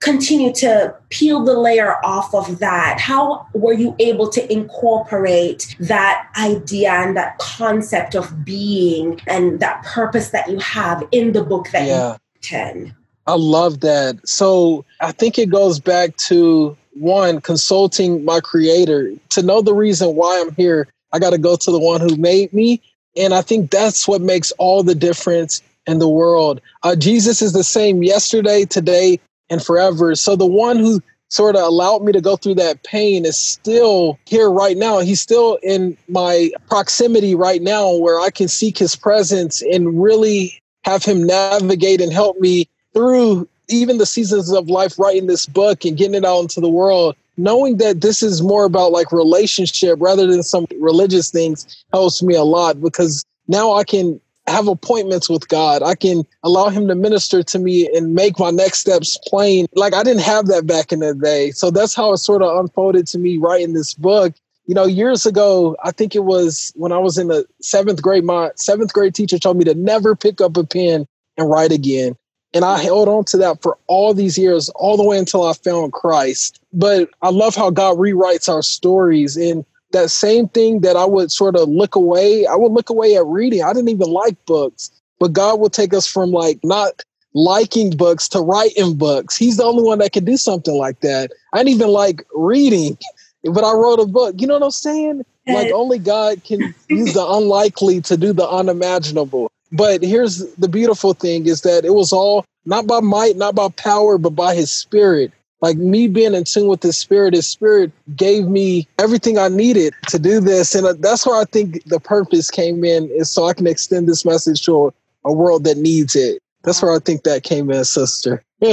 continue 0.06 0.54
to 0.54 0.96
peel 1.10 1.44
the 1.44 1.58
layer 1.58 1.96
off 2.06 2.34
of 2.34 2.60
that 2.60 3.00
how 3.00 3.46
were 3.54 3.74
you 3.74 3.96
able 4.00 4.30
to 4.30 4.42
incorporate 4.54 5.76
that 5.80 6.30
idea 6.38 6.92
and 6.92 7.18
that 7.18 7.38
concept 7.40 8.16
of 8.16 8.46
being 8.46 9.20
and 9.26 9.60
that 9.60 9.84
purpose 9.84 10.30
that 10.30 10.48
you 10.50 10.60
have 10.60 11.04
in 11.12 11.34
the 11.34 11.44
book 11.44 11.68
that 11.72 11.88
yeah. 11.88 12.12
you 12.12 12.20
written 12.36 12.96
I 13.28 13.34
love 13.36 13.80
that. 13.80 14.18
So 14.28 14.86
I 15.02 15.12
think 15.12 15.40
it 15.40 15.50
goes 15.50 15.80
back 15.80 16.16
to 16.28 16.78
one, 16.94 17.42
consulting 17.42 18.24
my 18.24 18.40
creator 18.40 19.14
to 19.30 19.42
know 19.42 19.62
the 19.62 19.74
reason 19.74 20.16
why 20.16 20.40
I'm 20.40 20.54
here. 20.54 20.88
I 21.12 21.20
got 21.20 21.32
to 21.32 21.38
go 21.38 21.56
to 21.56 21.72
the 21.72 21.80
one 21.80 22.02
who 22.02 22.16
made 22.18 22.54
me. 22.54 22.82
And 23.18 23.34
I 23.34 23.42
think 23.42 23.72
that's 23.72 24.08
what 24.08 24.22
makes 24.22 24.52
all 24.54 24.84
the 24.84 24.96
difference 24.96 25.62
in 25.88 26.00
the 26.00 26.08
world. 26.08 26.62
Uh, 26.84 26.96
Jesus 26.96 27.42
is 27.42 27.54
the 27.54 27.64
same 27.64 28.04
yesterday, 28.04 28.66
today, 28.66 29.20
and 29.50 29.64
forever. 29.64 30.16
So 30.16 30.36
the 30.36 30.46
one 30.46 30.78
who 30.78 31.02
sort 31.30 31.56
of 31.56 31.64
allowed 31.64 32.04
me 32.04 32.12
to 32.12 32.22
go 32.22 32.36
through 32.36 32.56
that 32.56 32.84
pain 32.84 33.26
is 33.26 33.38
still 33.38 34.20
here 34.26 34.50
right 34.50 34.78
now. 34.78 35.00
He's 35.00 35.22
still 35.22 35.58
in 35.64 35.98
my 36.08 36.52
proximity 36.68 37.36
right 37.36 37.62
now 37.62 37.96
where 37.96 38.20
I 38.20 38.30
can 38.30 38.48
seek 38.48 38.78
his 38.78 38.96
presence 38.96 39.62
and 39.62 40.02
really 40.02 40.62
have 40.84 41.04
him 41.04 41.26
navigate 41.26 42.00
and 42.00 42.14
help 42.14 42.40
me 42.40 42.70
through 42.94 43.48
even 43.68 43.98
the 43.98 44.06
seasons 44.06 44.52
of 44.52 44.70
life 44.70 45.00
writing 45.00 45.26
this 45.26 45.48
book 45.48 45.84
and 45.84 45.98
getting 45.98 46.16
it 46.16 46.26
out 46.26 46.42
into 46.42 46.62
the 46.62 46.70
world 46.70 47.16
knowing 47.38 47.78
that 47.78 48.02
this 48.02 48.24
is 48.24 48.42
more 48.42 48.66
about 48.66 48.92
like 48.92 49.12
relationship 49.12 49.98
rather 50.02 50.28
than 50.28 50.44
some 50.44 50.66
religious 50.80 51.30
things 51.30 51.84
helps 51.92 52.24
me 52.24 52.36
a 52.36 52.44
lot 52.44 52.82
because 52.82 53.26
now 53.48 53.74
I 53.74 53.84
can 53.84 54.20
have 54.48 54.68
appointments 54.68 55.30
with 55.30 55.48
God. 55.48 55.82
I 55.82 55.96
can 55.96 56.24
allow 56.44 56.70
him 56.70 56.88
to 56.88 56.96
minister 56.96 57.42
to 57.44 57.60
me 57.60 57.90
and 57.96 58.14
make 58.14 58.40
my 58.40 58.52
next 58.52 58.80
steps 58.80 59.18
plain. 59.26 59.66
Like 59.74 59.94
I 59.94 60.04
didn't 60.04 60.24
have 60.24 60.48
that 60.48 60.68
back 60.68 60.92
in 60.92 61.00
the 61.00 61.16
day. 61.16 61.52
So 61.52 61.72
that's 61.72 61.96
how 61.96 62.14
it 62.14 62.18
sort 62.18 62.42
of 62.42 62.58
unfolded 62.58 63.08
to 63.08 63.18
me 63.18 63.38
writing 63.38 63.74
this 63.74 63.94
book. 63.94 64.34
You 64.68 64.76
know, 64.76 64.86
years 64.86 65.26
ago, 65.26 65.76
I 65.84 65.92
think 65.92 66.16
it 66.16 66.24
was 66.24 66.72
when 66.76 66.92
I 66.92 66.98
was 66.98 67.18
in 67.18 67.28
the 67.28 67.46
seventh 67.62 68.02
grade, 68.02 68.24
my 68.24 68.52
seventh 68.56 68.94
grade 68.94 69.14
teacher 69.14 69.38
told 69.38 69.58
me 69.58 69.64
to 69.66 69.76
never 69.76 70.16
pick 70.16 70.42
up 70.42 70.58
a 70.58 70.64
pen 70.64 71.08
and 71.38 71.50
write 71.50 71.72
again. 71.72 72.16
And 72.54 72.64
I 72.64 72.78
held 72.78 73.10
on 73.10 73.26
to 73.26 73.38
that 73.38 73.62
for 73.62 73.78
all 73.88 74.14
these 74.14 74.38
years, 74.38 74.70
all 74.70 74.96
the 74.96 75.04
way 75.04 75.18
until 75.20 75.46
I 75.46 75.54
found 75.54 75.92
Christ. 75.92 76.60
But 76.72 77.10
I 77.22 77.30
love 77.30 77.54
how 77.54 77.70
God 77.70 77.98
rewrites 77.98 78.48
our 78.48 78.62
stories. 78.62 79.36
And 79.36 79.66
that 79.96 80.12
same 80.12 80.48
thing 80.50 80.82
that 80.82 80.96
I 80.96 81.06
would 81.06 81.32
sort 81.32 81.56
of 81.56 81.70
look 81.70 81.96
away. 81.96 82.46
I 82.46 82.56
would 82.56 82.74
look 82.74 82.90
away 82.90 83.16
at 83.16 83.26
reading. 83.26 83.64
I 83.64 83.74
didn't 83.74 83.90
even 83.90 84.10
like 84.10 84.36
books, 84.46 84.92
but 85.20 85.34
God 85.34 85.60
will 85.60 85.70
take 85.70 85.94
us 85.94 86.06
from 86.06 86.32
like 86.32 86.60
not 86.64 87.02
liking 87.34 87.92
books 87.92 88.28
to 88.30 88.42
writing 88.42 88.96
books. 88.96 89.36
He's 89.36 89.58
the 89.58 89.64
only 89.64 89.84
one 89.84 90.00
that 90.00 90.12
can 90.12 90.26
do 90.26 90.38
something 90.38 90.76
like 90.76 91.00
that. 91.00 91.32
I 91.54 91.58
didn't 91.58 91.76
even 91.76 91.90
like 91.90 92.24
reading, 92.36 92.98
but 93.44 93.64
I 93.64 93.74
wrote 93.74 94.00
a 94.00 94.06
book. 94.06 94.36
You 94.38 94.48
know 94.48 94.56
what 94.56 94.64
I'm 94.64 94.72
saying? 94.72 95.26
Like 95.48 95.70
only 95.72 96.00
God 96.00 96.44
can 96.44 96.74
use 96.90 97.14
the 97.14 97.26
unlikely 97.30 98.02
to 98.02 98.18
do 98.18 98.34
the 98.34 98.48
unimaginable. 98.48 99.52
But 99.72 100.04
here's 100.04 100.46
the 100.56 100.68
beautiful 100.68 101.14
thing 101.14 101.48
is 101.48 101.62
that 101.62 101.86
it 101.86 101.94
was 101.94 102.12
all 102.14 102.46
not 102.66 102.88
by 102.88 103.00
might, 103.00 103.38
not 103.38 103.56
by 103.56 103.70
power, 103.70 104.18
but 104.18 104.32
by 104.32 104.56
his 104.56 104.72
spirit 104.72 105.32
like 105.66 105.78
me 105.78 106.08
being 106.08 106.36
in 106.36 106.44
tune 106.44 106.68
with 106.68 106.84
his 106.84 106.96
spirit 106.96 107.34
his 107.34 107.48
spirit 107.48 107.92
gave 108.16 108.46
me 108.46 108.88
everything 109.00 109.40
i 109.40 109.48
needed 109.48 109.94
to 110.08 110.20
do 110.20 110.40
this 110.40 110.76
and 110.76 110.86
uh, 110.86 110.94
that's 111.00 111.26
where 111.26 111.42
i 111.42 111.46
think 111.46 111.84
the 111.86 112.00
purpose 112.00 112.52
came 112.52 112.84
in 112.84 113.10
is 113.10 113.32
so 113.32 113.46
i 113.46 113.54
can 113.54 113.66
extend 113.66 114.08
this 114.08 114.24
message 114.24 114.62
to 114.62 114.88
a, 114.88 114.94
a 115.26 115.34
world 115.34 115.64
that 115.64 115.78
needs 115.78 116.16
it 116.16 116.40
that's 116.64 116.84
where 116.84 116.94
i 116.94 117.00
think 117.00 117.24
that 117.24 117.42
came 117.42 117.72
in 117.72 117.84
sister 117.84 118.44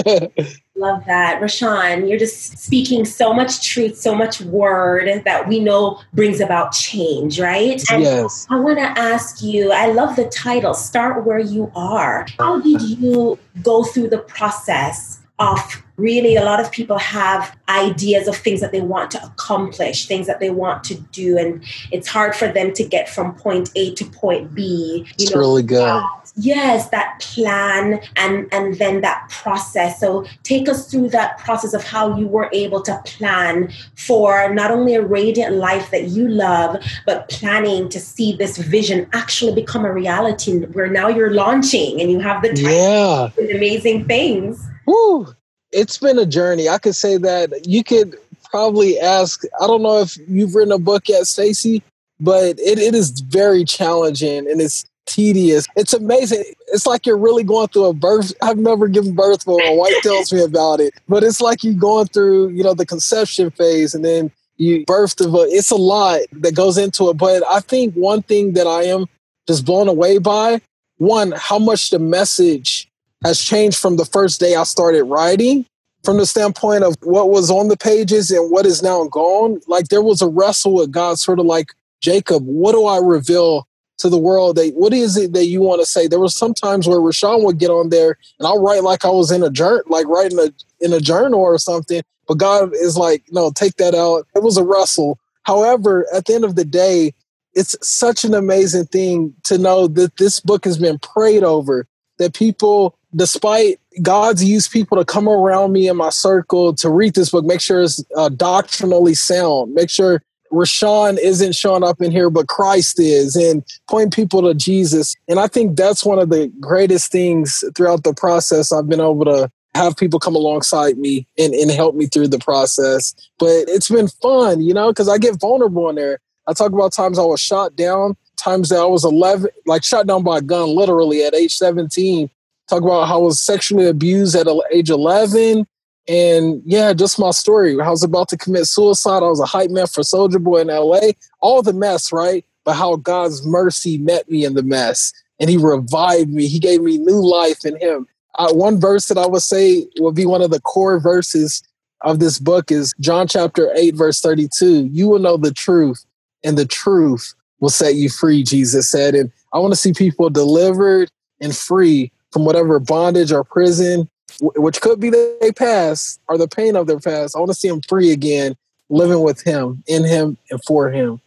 Love 0.75 1.05
that. 1.07 1.41
Rashawn, 1.41 2.09
you're 2.09 2.19
just 2.19 2.57
speaking 2.57 3.05
so 3.05 3.33
much 3.35 3.69
truth, 3.69 3.97
so 3.97 4.15
much 4.15 4.41
word 4.41 5.23
that 5.25 5.47
we 5.47 5.61
know 5.61 6.01
brings 6.15 6.41
about 6.41 6.73
change, 6.73 7.39
right? 7.39 7.83
And 7.91 8.03
yes. 8.03 8.47
I 8.49 8.59
want 8.59 8.79
to 8.79 8.85
ask 8.85 9.43
you 9.43 9.71
I 9.71 9.93
love 9.93 10.17
the 10.17 10.25
title, 10.29 10.73
Start 10.73 11.27
Where 11.27 11.39
You 11.39 11.71
Are. 11.77 12.27
How 12.39 12.61
did 12.61 12.81
you 12.81 13.39
go 13.63 13.85
through 13.85 14.09
the 14.09 14.19
process 14.19 15.22
of 15.43 15.83
really 15.97 16.37
a 16.37 16.45
lot 16.45 16.59
of 16.59 16.71
people 16.73 16.99
have 16.99 17.57
ideas 17.69 18.27
of 18.27 18.37
things 18.37 18.61
that 18.61 18.73
they 18.73 18.81
want 18.81 19.11
to 19.11 19.23
accomplish 19.25 20.07
things 20.07 20.27
that 20.27 20.41
they 20.41 20.51
want 20.51 20.83
to 20.83 20.95
do 21.13 21.39
and 21.39 21.63
it's 21.91 22.09
hard 22.09 22.35
for 22.35 22.49
them 22.49 22.73
to 22.73 22.85
get 22.85 23.09
from 23.09 23.35
point 23.35 23.71
a 23.77 23.95
to 23.95 24.05
point 24.07 24.55
b 24.55 24.63
you 24.63 25.05
it's 25.19 25.35
know? 25.35 25.41
really 25.41 25.63
good. 25.63 26.03
Yes 26.37 26.89
that 26.91 27.21
plan 27.21 28.01
and 28.17 28.49
and 28.53 28.79
then 28.79 29.03
that 29.03 29.29
process. 29.29 30.01
So 30.01 30.25
take 30.43 30.69
us 30.69 30.91
through 30.91 31.11
that 31.11 31.39
process 31.39 31.75
of 31.75 31.85
how 31.85 32.17
you 32.17 32.27
were 32.27 32.49
able 32.53 32.81
to 32.83 33.01
plan 33.05 33.71
for 33.97 34.53
not 34.53 34.71
only 34.71 34.95
a 34.95 35.03
radiant 35.03 35.57
life 35.57 35.91
that 35.91 36.09
you 36.09 36.27
love 36.29 36.83
but 37.07 37.29
planning 37.29 37.89
to 37.91 38.01
see 38.01 38.35
this 38.35 38.57
vision 38.57 39.09
actually 39.13 39.55
become 39.55 39.85
a 39.85 39.93
reality. 39.93 40.61
Where 40.77 40.89
now 40.89 41.09
you're 41.09 41.35
launching 41.35 42.01
and 42.01 42.11
you 42.11 42.19
have 42.21 42.43
the 42.43 42.49
time 42.49 43.33
yeah. 43.39 43.57
amazing 43.57 44.07
things 44.07 44.67
Woo! 44.87 45.35
It's 45.73 45.99
been 45.99 46.19
a 46.19 46.27
journey. 46.27 46.69
I 46.69 46.79
could 46.79 46.97
say 46.97 47.17
that 47.17 47.67
you 47.67 47.83
could 47.83 48.17
probably 48.51 48.99
ask. 49.01 49.43
I 49.61 49.67
don't 49.67 49.83
know 49.83 50.01
if 50.01 50.17
you've 50.29 50.55
written 50.55 50.73
a 50.73 50.79
book 50.79 51.09
yet, 51.09 51.27
Stacy, 51.27 51.83
but 52.21 52.59
it, 52.59 52.79
it 52.79 52.95
is 52.95 53.21
very 53.21 53.65
challenging 53.65 54.51
and 54.51 54.61
it's 54.61 54.85
tedious. 55.07 55.67
It's 55.77 55.93
amazing. 55.93 56.45
It's 56.69 56.87
like 56.87 57.07
you're 57.07 57.17
really 57.17 57.45
going 57.45 57.69
through 57.69 57.87
a 57.87 57.93
birth. 57.93 58.33
I've 58.43 58.59
never 58.59 58.89
given 58.89 59.15
birth, 59.15 59.45
but 59.45 59.59
my 59.59 59.71
wife 59.71 59.95
tells 60.03 60.33
me 60.33 60.43
about 60.43 60.81
it. 60.81 60.95
But 61.09 61.25
it's 61.25 61.41
like 61.41 61.65
you're 61.65 61.75
going 61.75 62.07
through, 62.09 62.51
you 62.51 62.63
know, 62.63 62.75
the 62.75 62.87
conception 62.87 63.51
phase 63.51 63.95
and 63.95 64.05
then 64.05 64.31
you 64.57 64.85
birth 64.87 65.21
of 65.21 65.35
a, 65.35 65.45
it's 65.49 65.71
a 65.71 65.77
lot 65.77 66.21
that 66.33 66.55
goes 66.55 66.79
into 66.79 67.11
it. 67.11 67.17
But 67.17 67.43
I 67.51 67.61
think 67.61 67.95
one 67.95 68.23
thing 68.23 68.53
that 68.53 68.67
I 68.67 68.85
am 68.85 69.07
just 69.49 69.65
blown 69.65 69.89
away 69.89 70.19
by, 70.19 70.61
one, 70.99 71.33
how 71.37 71.59
much 71.59 71.91
the 71.91 71.99
message 71.99 72.82
has 73.25 73.41
changed 73.41 73.79
from 73.79 73.97
the 73.97 74.05
first 74.05 74.41
day 74.41 74.55
I 74.55 74.65
started 74.65 75.05
writing 75.05 75.67
from 76.05 76.19
the 76.19 76.27
standpoint 76.27 76.83
of 76.85 76.97
what 77.03 77.31
was 77.31 77.51
on 77.51 77.69
the 77.69 77.77
pages 77.77 78.31
and 78.31 78.51
what 78.51 78.67
is 78.67 78.83
now 78.83 79.05
gone. 79.05 79.61
Like 79.67 79.89
there 79.89 80.03
was 80.03 80.21
a 80.21 80.29
wrestle 80.29 80.75
with 80.75 80.91
God, 80.91 81.19
sort 81.19 81.39
of 81.39 81.47
like 81.47 81.73
Jacob, 82.01 82.45
what 82.45 82.73
do 82.73 82.85
I 82.85 82.99
reveal 82.99 83.69
to 83.99 84.09
the 84.09 84.19
world? 84.19 84.57
That 84.57 84.73
what 84.75 84.93
is 84.93 85.17
it 85.17 85.33
that 85.33 85.47
you 85.47 85.61
want 85.61 85.81
to 85.81 85.87
say? 85.87 86.09
There 86.09 86.19
was 86.19 86.35
some 86.35 86.55
times 86.55 86.89
where 86.89 86.99
Rashawn 86.99 87.45
would 87.45 87.59
get 87.59 87.71
on 87.71 87.91
there 87.91 88.19
and 88.39 88.47
I'll 88.47 88.63
write 88.63 88.83
like 88.83 89.05
I 89.05 89.11
was 89.11 89.31
in 89.31 89.43
a 89.43 89.51
journal, 89.51 89.85
like 89.87 90.09
writing 90.09 90.39
a 90.39 90.53
in 90.81 90.93
a 90.93 91.01
journal 91.01 91.41
or 91.41 91.59
something. 91.59 92.03
But 92.27 92.39
God 92.39 92.75
is 92.75 92.97
like, 92.97 93.25
no, 93.31 93.51
take 93.51 93.77
that 93.77 93.95
out. 93.95 94.27
It 94.35 94.43
was 94.43 94.57
a 94.57 94.65
wrestle. 94.65 95.19
However, 95.45 96.07
at 96.13 96.27
the 96.27 96.35
end 96.35 96.45
of 96.45 96.57
the 96.57 96.65
day, 96.65 97.15
it's 97.55 97.77
such 97.83 98.25
an 98.25 98.35
amazing 98.35 98.87
thing 98.87 99.35
to 99.45 99.59
know 99.59 99.87
that 99.87 100.17
this 100.17 100.41
book 100.41 100.65
has 100.65 100.79
been 100.79 100.99
prayed 100.99 101.43
over, 101.43 101.87
that 102.19 102.35
people 102.35 102.97
despite 103.15 103.79
God's 104.01 104.43
used 104.45 104.71
people 104.71 104.97
to 104.97 105.05
come 105.05 105.29
around 105.29 105.73
me 105.73 105.89
in 105.89 105.97
my 105.97 106.11
circle 106.11 106.75
to 106.75 106.89
read 106.89 107.15
this 107.15 107.31
book, 107.31 107.45
make 107.45 107.61
sure 107.61 107.83
it's 107.83 108.05
uh, 108.17 108.31
doctrinally 108.31 109.15
sound, 109.15 109.75
make 109.75 109.91
sure 109.91 110.23
Rashawn 110.53 111.19
isn't 111.19 111.55
showing 111.55 111.83
up 111.83 112.01
in 112.01 112.11
here, 112.11 112.31
but 112.31 112.49
Christ 112.49 113.01
is, 113.01 113.37
and 113.37 113.65
point 113.89 114.15
people 114.15 114.43
to 114.43 114.55
Jesus. 114.55 115.15
And 115.29 115.41
I 115.41 115.47
think 115.47 115.77
that's 115.77 116.05
one 116.05 116.19
of 116.19 116.29
the 116.29 116.53
greatest 116.61 117.11
things 117.11 117.65
throughout 117.75 118.05
the 118.05 118.15
process. 118.15 118.71
I've 118.73 118.89
been 118.89 119.01
able 119.01 119.25
to 119.25 119.51
have 119.75 119.97
people 119.97 120.21
come 120.21 120.37
alongside 120.37 120.99
me 120.99 121.27
and, 121.39 121.55
and 121.55 121.71
help 121.71 121.95
me 121.95 122.07
through 122.07 122.29
the 122.29 122.39
process. 122.39 123.15
But 123.39 123.65
it's 123.69 123.89
been 123.89 124.09
fun, 124.09 124.61
you 124.61 124.75
know, 124.75 124.91
because 124.91 125.09
I 125.09 125.17
get 125.17 125.41
vulnerable 125.41 125.89
in 125.89 125.97
there. 125.97 126.19
I 126.47 126.53
talk 126.53 126.73
about 126.73 126.93
times 126.93 127.19
I 127.19 127.25
was 127.25 127.41
shot 127.41 127.75
down, 127.75 128.17
times 128.37 128.69
that 128.69 128.81
I 128.81 128.85
was 128.85 129.05
11, 129.05 129.49
like 129.65 129.85
shot 129.85 130.07
down 130.07 130.23
by 130.23 130.39
a 130.39 130.43
gun 130.43 130.77
literally 130.77 131.25
at 131.25 131.35
age 131.35 131.55
17 131.55 132.29
talk 132.69 132.83
about 132.83 133.07
how 133.07 133.21
I 133.21 133.23
was 133.23 133.41
sexually 133.41 133.87
abused 133.87 134.35
at 134.37 134.47
age 134.73 134.91
11. 134.91 135.67
And 136.09 136.63
yeah, 136.65 136.93
just 136.93 137.19
my 137.19 137.31
story. 137.31 137.81
I 137.81 137.91
was 137.91 138.03
about 138.03 138.29
to 138.31 138.37
commit 138.37 138.67
suicide. 138.67 139.23
I 139.23 139.29
was 139.29 139.41
a 139.41 139.47
hype 139.47 139.71
man 139.71 139.87
for 139.87 140.03
Soulja 140.03 140.43
Boy 140.43 140.63
in 140.63 140.69
LA. 140.69 141.13
All 141.41 141.63
the 141.63 141.73
mess, 141.73 142.13
right? 142.13 142.45
But 142.65 142.75
how 142.75 142.97
God's 142.97 143.47
mercy 143.47 143.99
met 143.99 144.29
me 144.31 144.45
in 144.45 144.55
the 144.55 144.63
mess 144.63 145.13
and 145.43 145.51
he 145.51 145.57
revived 145.57 146.31
me. 146.31 146.47
He 146.47 146.59
gave 146.59 146.83
me 146.83 146.99
new 146.99 147.21
life 147.21 147.65
in 147.65 147.77
him. 147.81 148.07
Uh, 148.37 148.53
one 148.53 148.81
verse 148.81 149.07
that 149.07 149.19
I 149.19 149.27
would 149.27 149.43
say 149.43 149.87
would 149.99 150.15
be 150.15 150.27
one 150.27 150.43
of 150.43 150.51
the 150.51 150.61
core 150.61 150.99
verses 150.99 151.63
of 152.03 152.19
this 152.19 152.39
book 152.39 152.71
is 152.71 152.93
John 153.01 153.29
chapter 153.29 153.71
8, 153.75 153.95
verse 153.95 154.21
32. 154.21 154.89
You 154.93 155.09
will 155.09 155.19
know 155.19 155.37
the 155.37 155.53
truth, 155.53 156.05
and 156.43 156.57
the 156.57 156.65
truth 156.65 157.35
will 157.61 157.71
set 157.71 157.95
you 157.95 158.09
free, 158.09 158.43
Jesus 158.43 158.89
said. 158.89 159.15
And 159.15 159.31
I 159.53 159.59
want 159.59 159.73
to 159.73 159.77
see 159.77 159.93
people 159.93 160.31
delivered 160.31 161.11
and 161.41 161.55
free 161.55 162.13
from 162.33 162.45
whatever 162.45 162.81
bondage 162.81 163.31
or 163.33 163.45
prison, 163.45 164.09
which 164.41 164.81
could 164.81 164.99
be 164.99 165.11
their 165.11 165.53
past 165.53 166.21
or 166.29 166.39
the 166.39 166.49
pain 166.49 166.77
of 166.77 166.87
their 166.87 166.99
past. 166.99 167.37
I 167.37 167.39
want 167.39 167.51
to 167.51 167.55
see 167.55 167.69
them 167.69 167.81
free 167.89 168.11
again, 168.11 168.57
living 168.89 169.23
with 169.23 169.43
Him, 169.43 169.83
in 169.87 170.05
Him, 170.05 170.37
and 170.51 170.63
for 170.65 170.91
Him. 170.91 171.21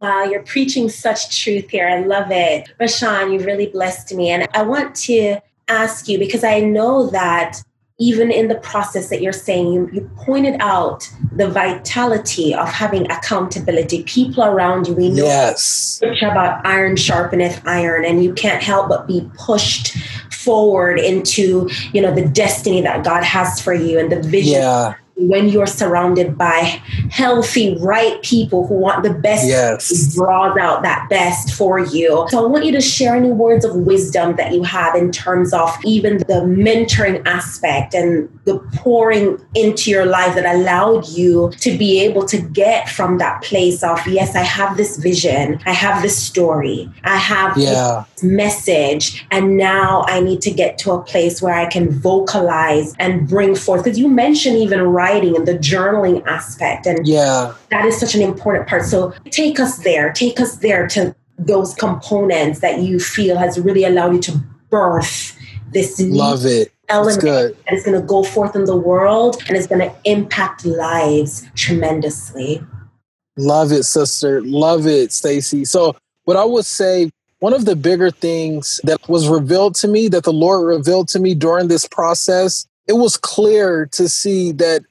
Wow, 0.00 0.24
you're 0.24 0.42
preaching 0.42 0.88
such 0.88 1.42
truth 1.42 1.70
here. 1.70 1.88
I 1.88 2.00
love 2.00 2.30
it. 2.30 2.68
Rashawn, 2.80 3.32
you 3.32 3.44
really 3.44 3.66
blessed 3.66 4.12
me. 4.14 4.30
And 4.30 4.48
I 4.52 4.62
want 4.62 4.96
to 4.96 5.38
ask 5.68 6.08
you 6.08 6.18
because 6.18 6.42
I 6.42 6.60
know 6.60 7.08
that 7.10 7.62
even 8.02 8.32
in 8.32 8.48
the 8.48 8.56
process 8.56 9.10
that 9.10 9.22
you're 9.22 9.32
saying, 9.32 9.72
you, 9.72 9.88
you 9.92 10.10
pointed 10.16 10.56
out 10.58 11.08
the 11.30 11.48
vitality 11.48 12.52
of 12.52 12.68
having 12.68 13.08
accountability. 13.12 14.02
People 14.02 14.42
around 14.42 14.88
you, 14.88 14.94
we 14.94 15.08
know 15.08 15.24
yes. 15.24 16.00
about 16.20 16.66
iron 16.66 16.96
sharpeneth 16.96 17.62
iron, 17.64 18.04
and 18.04 18.24
you 18.24 18.34
can't 18.34 18.60
help 18.60 18.88
but 18.88 19.06
be 19.06 19.30
pushed 19.38 19.96
forward 20.32 20.98
into 20.98 21.70
you 21.92 22.02
know 22.02 22.12
the 22.12 22.26
destiny 22.26 22.80
that 22.80 23.04
God 23.04 23.22
has 23.22 23.60
for 23.60 23.72
you 23.72 24.00
and 24.00 24.10
the 24.10 24.20
vision 24.20 24.54
yeah 24.54 24.94
when 25.16 25.48
you're 25.48 25.66
surrounded 25.66 26.36
by 26.36 26.80
healthy, 27.10 27.76
right 27.80 28.20
people 28.22 28.66
who 28.66 28.74
want 28.74 29.02
the 29.02 29.12
best, 29.12 29.46
yes. 29.46 30.14
draws 30.14 30.56
out 30.56 30.82
that 30.82 31.08
best 31.08 31.52
for 31.52 31.78
you. 31.78 32.26
So 32.30 32.44
I 32.44 32.48
want 32.48 32.64
you 32.64 32.72
to 32.72 32.80
share 32.80 33.14
any 33.14 33.30
words 33.30 33.64
of 33.64 33.74
wisdom 33.76 34.36
that 34.36 34.52
you 34.52 34.62
have 34.62 34.94
in 34.94 35.12
terms 35.12 35.52
of 35.52 35.70
even 35.84 36.18
the 36.18 36.42
mentoring 36.44 37.24
aspect 37.26 37.94
and 37.94 38.28
the 38.44 38.58
pouring 38.74 39.38
into 39.54 39.90
your 39.90 40.06
life 40.06 40.34
that 40.34 40.54
allowed 40.54 41.08
you 41.08 41.52
to 41.60 41.76
be 41.76 42.00
able 42.00 42.26
to 42.26 42.38
get 42.38 42.88
from 42.88 43.18
that 43.18 43.42
place 43.42 43.82
of, 43.82 44.04
yes, 44.06 44.34
I 44.34 44.42
have 44.42 44.76
this 44.76 44.96
vision, 44.96 45.60
I 45.66 45.72
have 45.72 46.02
this 46.02 46.16
story, 46.16 46.90
I 47.04 47.16
have 47.16 47.56
yeah. 47.56 48.04
This 48.22 48.30
message, 48.30 49.26
and 49.30 49.56
now 49.56 50.04
I 50.06 50.20
need 50.20 50.40
to 50.42 50.50
get 50.50 50.78
to 50.78 50.92
a 50.92 51.02
place 51.02 51.42
where 51.42 51.54
I 51.54 51.66
can 51.66 51.90
vocalize 51.90 52.94
and 52.98 53.28
bring 53.28 53.54
forth. 53.54 53.84
Because 53.84 53.98
you 53.98 54.08
mentioned 54.08 54.56
even 54.56 54.80
writing 54.82 55.36
and 55.36 55.46
the 55.46 55.54
journaling 55.54 56.24
aspect. 56.26 56.86
And 56.86 57.06
yeah, 57.06 57.54
that 57.70 57.84
is 57.84 57.98
such 57.98 58.14
an 58.14 58.22
important 58.22 58.68
part. 58.68 58.84
So 58.84 59.12
take 59.30 59.60
us 59.60 59.78
there, 59.78 60.12
take 60.12 60.40
us 60.40 60.56
there 60.56 60.86
to 60.88 61.14
those 61.38 61.74
components 61.74 62.60
that 62.60 62.80
you 62.80 63.00
feel 63.00 63.36
has 63.36 63.58
really 63.58 63.84
allowed 63.84 64.14
you 64.14 64.20
to 64.20 64.40
birth 64.70 65.38
this 65.72 65.98
love 66.00 66.44
it 66.44 66.72
element 66.88 67.22
that 67.22 67.72
is 67.72 67.84
going 67.84 67.98
to 67.98 68.06
go 68.06 68.22
forth 68.22 68.54
in 68.54 68.64
the 68.64 68.76
world 68.76 69.42
and 69.48 69.56
is 69.56 69.66
going 69.66 69.80
to 69.80 69.94
impact 70.04 70.64
lives 70.64 71.48
tremendously. 71.54 72.62
Love 73.38 73.72
it, 73.72 73.84
sister. 73.84 74.42
Love 74.42 74.86
it, 74.86 75.10
Stacy. 75.10 75.64
So, 75.64 75.96
what 76.24 76.36
I 76.36 76.44
would 76.44 76.66
say, 76.66 77.10
one 77.42 77.52
of 77.52 77.64
the 77.64 77.74
bigger 77.74 78.12
things 78.12 78.80
that 78.84 79.08
was 79.08 79.26
revealed 79.26 79.74
to 79.74 79.88
me, 79.88 80.06
that 80.06 80.22
the 80.22 80.32
Lord 80.32 80.64
revealed 80.64 81.08
to 81.08 81.18
me 81.18 81.34
during 81.34 81.66
this 81.66 81.88
process, 81.88 82.68
it 82.86 82.92
was 82.92 83.16
clear 83.16 83.86
to 83.86 84.08
see 84.08 84.52
that 84.52 84.82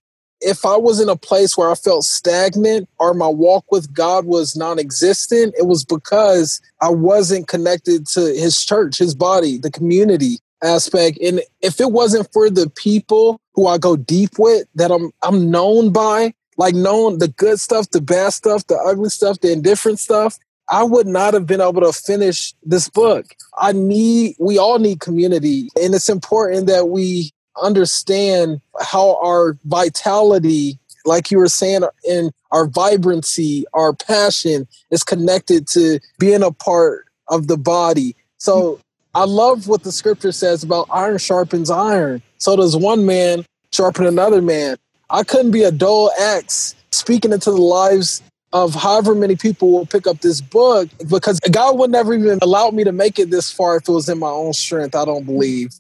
if 0.41 0.65
I 0.65 0.75
was 0.75 0.99
in 0.99 1.07
a 1.07 1.15
place 1.15 1.55
where 1.55 1.71
I 1.71 1.75
felt 1.75 2.03
stagnant 2.03 2.89
or 2.99 3.13
my 3.13 3.29
walk 3.29 3.71
with 3.71 3.93
God 3.93 4.25
was 4.25 4.57
non 4.57 4.79
existent, 4.79 5.55
it 5.57 5.65
was 5.65 5.85
because 5.85 6.59
I 6.81 6.89
wasn't 6.89 7.47
connected 7.47 8.05
to 8.07 8.19
his 8.19 8.65
church, 8.65 8.97
his 8.97 9.15
body, 9.15 9.57
the 9.57 9.71
community 9.71 10.39
aspect. 10.61 11.19
And 11.19 11.39
if 11.61 11.79
it 11.79 11.93
wasn't 11.93 12.27
for 12.33 12.49
the 12.49 12.69
people 12.69 13.39
who 13.53 13.67
I 13.67 13.77
go 13.77 13.95
deep 13.95 14.37
with 14.37 14.67
that 14.75 14.91
I'm 14.91 15.11
I'm 15.23 15.49
known 15.49 15.93
by, 15.93 16.33
like 16.57 16.75
known 16.75 17.19
the 17.19 17.29
good 17.29 17.61
stuff, 17.61 17.89
the 17.91 18.01
bad 18.01 18.33
stuff, 18.33 18.67
the 18.67 18.75
ugly 18.75 19.09
stuff, 19.09 19.39
the 19.39 19.53
indifferent 19.53 19.99
stuff, 19.99 20.37
I 20.71 20.83
would 20.83 21.05
not 21.05 21.33
have 21.33 21.45
been 21.45 21.61
able 21.61 21.81
to 21.81 21.91
finish 21.91 22.53
this 22.63 22.89
book. 22.89 23.25
I 23.57 23.73
need 23.73 24.35
we 24.39 24.57
all 24.57 24.79
need 24.79 25.01
community. 25.01 25.69
And 25.79 25.93
it's 25.93 26.09
important 26.09 26.67
that 26.67 26.87
we 26.87 27.31
understand 27.61 28.61
how 28.79 29.17
our 29.21 29.57
vitality, 29.65 30.79
like 31.05 31.29
you 31.29 31.37
were 31.37 31.49
saying, 31.49 31.83
in 32.07 32.31
our 32.51 32.67
vibrancy, 32.67 33.65
our 33.73 33.93
passion 33.93 34.65
is 34.91 35.03
connected 35.03 35.67
to 35.69 35.99
being 36.17 36.41
a 36.41 36.51
part 36.51 37.05
of 37.27 37.47
the 37.47 37.57
body. 37.57 38.15
So 38.37 38.79
I 39.13 39.25
love 39.25 39.67
what 39.67 39.83
the 39.83 39.91
scripture 39.91 40.31
says 40.31 40.63
about 40.63 40.87
iron 40.89 41.17
sharpens 41.17 41.69
iron. 41.69 42.21
So 42.37 42.55
does 42.55 42.77
one 42.77 43.05
man 43.05 43.45
sharpen 43.73 44.05
another 44.05 44.41
man. 44.41 44.77
I 45.09 45.23
couldn't 45.23 45.51
be 45.51 45.63
a 45.63 45.71
dull 45.71 46.11
axe 46.19 46.75
speaking 46.91 47.33
into 47.33 47.51
the 47.51 47.61
lives 47.61 48.21
of 48.53 48.75
however 48.75 49.15
many 49.15 49.35
people 49.35 49.71
will 49.71 49.85
pick 49.85 50.07
up 50.07 50.19
this 50.19 50.41
book 50.41 50.89
because 51.09 51.39
God 51.39 51.77
would 51.79 51.91
never 51.91 52.13
even 52.13 52.39
allow 52.41 52.69
me 52.69 52.83
to 52.83 52.91
make 52.91 53.17
it 53.17 53.29
this 53.29 53.51
far 53.51 53.77
if 53.77 53.87
it 53.87 53.91
was 53.91 54.09
in 54.09 54.19
my 54.19 54.29
own 54.29 54.53
strength. 54.53 54.95
I 54.95 55.05
don't 55.05 55.25
believe. 55.25 55.73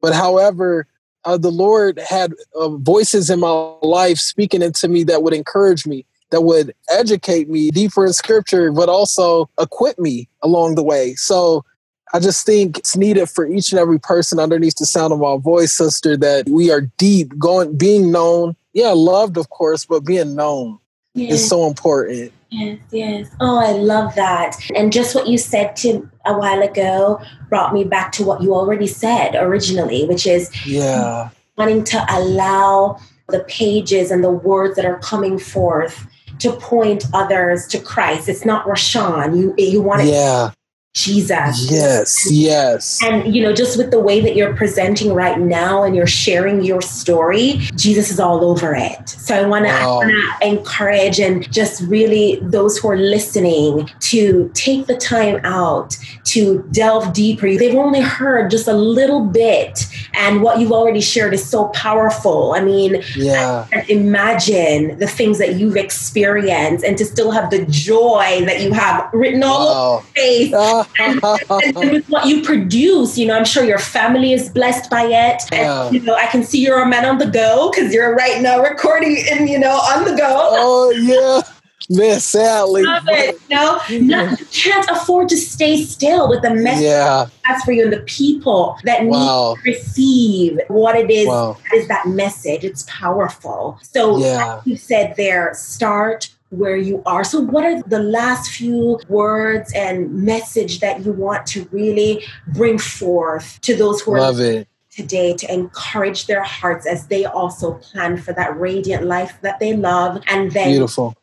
But 0.00 0.14
however, 0.14 0.86
uh, 1.24 1.38
the 1.38 1.50
Lord 1.50 1.98
had 1.98 2.34
uh, 2.54 2.68
voices 2.68 3.30
in 3.30 3.40
my 3.40 3.72
life 3.82 4.18
speaking 4.18 4.62
into 4.62 4.88
me 4.88 5.04
that 5.04 5.22
would 5.22 5.34
encourage 5.34 5.86
me, 5.86 6.04
that 6.30 6.42
would 6.42 6.74
educate 6.90 7.48
me 7.48 7.70
deeper 7.70 8.06
in 8.06 8.12
scripture, 8.12 8.70
but 8.72 8.88
also 8.88 9.48
equip 9.58 9.98
me 9.98 10.28
along 10.42 10.74
the 10.74 10.82
way. 10.82 11.14
So 11.14 11.64
I 12.12 12.20
just 12.20 12.46
think 12.46 12.78
it's 12.78 12.96
needed 12.96 13.28
for 13.28 13.46
each 13.46 13.72
and 13.72 13.78
every 13.78 13.98
person 13.98 14.38
underneath 14.38 14.76
the 14.76 14.86
sound 14.86 15.12
of 15.12 15.18
my 15.18 15.36
voice, 15.38 15.72
sister, 15.72 16.16
that 16.18 16.48
we 16.48 16.70
are 16.70 16.82
deep, 16.98 17.36
going, 17.38 17.76
being 17.76 18.12
known. 18.12 18.54
Yeah, 18.74 18.92
loved, 18.94 19.36
of 19.36 19.50
course, 19.50 19.84
but 19.84 20.04
being 20.04 20.34
known 20.34 20.78
yes. 21.18 21.34
is 21.34 21.48
so 21.48 21.66
important. 21.66 22.32
Yes, 22.50 22.78
yes. 22.90 23.30
Oh, 23.40 23.58
I 23.58 23.72
love 23.72 24.14
that. 24.14 24.56
And 24.74 24.92
just 24.92 25.14
what 25.14 25.28
you 25.28 25.36
said 25.36 25.76
to 25.76 26.08
a 26.24 26.36
while 26.36 26.62
ago 26.62 27.20
brought 27.48 27.74
me 27.74 27.84
back 27.84 28.12
to 28.12 28.24
what 28.24 28.42
you 28.42 28.54
already 28.54 28.86
said 28.86 29.34
originally, 29.34 30.06
which 30.06 30.26
is 30.26 30.50
yeah, 30.66 31.28
wanting 31.56 31.84
to 31.84 32.06
allow 32.08 32.98
the 33.28 33.40
pages 33.40 34.10
and 34.10 34.24
the 34.24 34.30
words 34.30 34.76
that 34.76 34.86
are 34.86 34.98
coming 35.00 35.38
forth 35.38 36.06
to 36.38 36.52
point 36.52 37.04
others 37.12 37.66
to 37.68 37.78
Christ. 37.78 38.28
It's 38.28 38.44
not 38.44 38.66
Rashawn. 38.66 39.36
You 39.36 39.54
you 39.58 39.82
want 39.82 40.02
it 40.02 40.08
yeah. 40.08 40.50
Jesus. 40.98 41.70
Yes, 41.70 42.30
yes. 42.30 43.02
And, 43.02 43.34
you 43.34 43.42
know, 43.42 43.52
just 43.52 43.78
with 43.78 43.90
the 43.90 44.00
way 44.00 44.20
that 44.20 44.34
you're 44.34 44.54
presenting 44.54 45.12
right 45.12 45.38
now 45.38 45.84
and 45.84 45.94
you're 45.94 46.06
sharing 46.06 46.64
your 46.64 46.82
story, 46.82 47.58
Jesus 47.76 48.10
is 48.10 48.18
all 48.18 48.44
over 48.44 48.74
it. 48.74 49.08
So 49.08 49.34
I 49.34 49.46
want 49.46 49.66
to 49.66 49.70
wow. 49.70 50.02
encourage 50.42 51.20
and 51.20 51.50
just 51.52 51.82
really 51.82 52.40
those 52.42 52.78
who 52.78 52.88
are 52.88 52.96
listening 52.96 53.88
to 54.00 54.50
take 54.54 54.86
the 54.86 54.96
time 54.96 55.40
out 55.44 55.96
to 56.24 56.62
delve 56.72 57.12
deeper. 57.12 57.56
They've 57.56 57.74
only 57.74 58.00
heard 58.00 58.50
just 58.50 58.68
a 58.68 58.74
little 58.74 59.24
bit, 59.24 59.86
and 60.14 60.42
what 60.42 60.58
you've 60.58 60.72
already 60.72 61.00
shared 61.00 61.32
is 61.32 61.48
so 61.48 61.68
powerful. 61.68 62.52
I 62.52 62.60
mean, 62.60 63.02
yeah. 63.16 63.66
imagine 63.88 64.98
the 64.98 65.06
things 65.06 65.38
that 65.38 65.54
you've 65.54 65.76
experienced 65.76 66.84
and 66.84 66.98
to 66.98 67.04
still 67.04 67.30
have 67.30 67.50
the 67.50 67.64
joy 67.66 68.42
that 68.44 68.60
you 68.60 68.72
have 68.72 69.08
written 69.12 69.42
all 69.42 69.68
wow. 69.68 69.94
over 69.96 70.04
your 70.04 70.12
face 70.14 70.52
ah. 70.54 70.87
And, 70.98 71.20
and, 71.50 71.76
with 71.76 72.08
what 72.08 72.26
you 72.26 72.42
produce, 72.42 73.18
you 73.18 73.26
know, 73.26 73.36
I'm 73.36 73.44
sure 73.44 73.64
your 73.64 73.78
family 73.78 74.32
is 74.32 74.48
blessed 74.48 74.90
by 74.90 75.04
it. 75.04 75.42
And, 75.52 75.94
you 75.94 76.00
know, 76.00 76.14
I 76.14 76.26
can 76.26 76.42
see 76.42 76.60
you're 76.60 76.82
a 76.82 76.88
man 76.88 77.04
on 77.04 77.18
the 77.18 77.26
go 77.26 77.70
because 77.70 77.92
you're 77.92 78.14
right 78.14 78.40
now 78.42 78.60
recording 78.60 79.24
and, 79.30 79.48
you 79.48 79.58
know, 79.58 79.76
on 79.76 80.04
the 80.04 80.16
go. 80.16 80.26
Oh, 80.28 80.90
yeah. 80.90 81.42
Man, 81.90 82.20
sadly. 82.20 82.82
Love 82.82 83.04
it. 83.08 83.40
No, 83.48 83.80
no, 83.88 84.24
you 84.38 84.46
can't 84.52 84.86
afford 84.90 85.30
to 85.30 85.38
stay 85.38 85.82
still 85.82 86.28
with 86.28 86.42
the 86.42 86.50
message 86.50 86.84
yeah. 86.84 87.26
that's 87.46 87.64
for 87.64 87.72
you 87.72 87.84
and 87.84 87.92
the 87.92 88.00
people 88.00 88.76
that 88.84 89.04
wow. 89.04 89.54
need 89.54 89.62
to 89.62 89.70
receive 89.70 90.60
what 90.68 90.96
it 90.96 91.10
is 91.10 91.28
wow. 91.28 91.56
that 91.64 91.78
is 91.78 91.88
that 91.88 92.06
message. 92.06 92.62
It's 92.62 92.84
powerful. 92.88 93.78
So, 93.82 94.18
yeah. 94.18 94.54
like 94.56 94.66
you 94.66 94.76
said 94.76 95.14
there, 95.16 95.54
start 95.54 96.28
where 96.50 96.76
you 96.76 97.02
are. 97.06 97.24
So, 97.24 97.40
what 97.40 97.64
are 97.64 97.82
the 97.82 97.98
last 97.98 98.50
few 98.50 99.00
words 99.08 99.72
and 99.74 100.12
message 100.12 100.80
that 100.80 101.04
you 101.04 101.12
want 101.12 101.46
to 101.48 101.68
really 101.70 102.24
bring 102.54 102.78
forth 102.78 103.60
to 103.62 103.76
those 103.76 104.00
who 104.00 104.16
Love 104.16 104.40
are 104.40 104.42
it. 104.42 104.68
today 104.90 105.34
to 105.34 105.52
encourage 105.52 106.26
their 106.26 106.42
hearts 106.42 106.86
as 106.86 107.06
they 107.08 107.24
also 107.24 107.74
plan 107.74 108.16
for 108.16 108.32
that 108.32 108.58
radiant 108.58 109.04
life 109.04 109.38
that 109.42 109.58
they 109.58 109.76
love 109.76 110.22
and 110.26 110.52
then 110.52 110.70
beautiful 110.70 111.14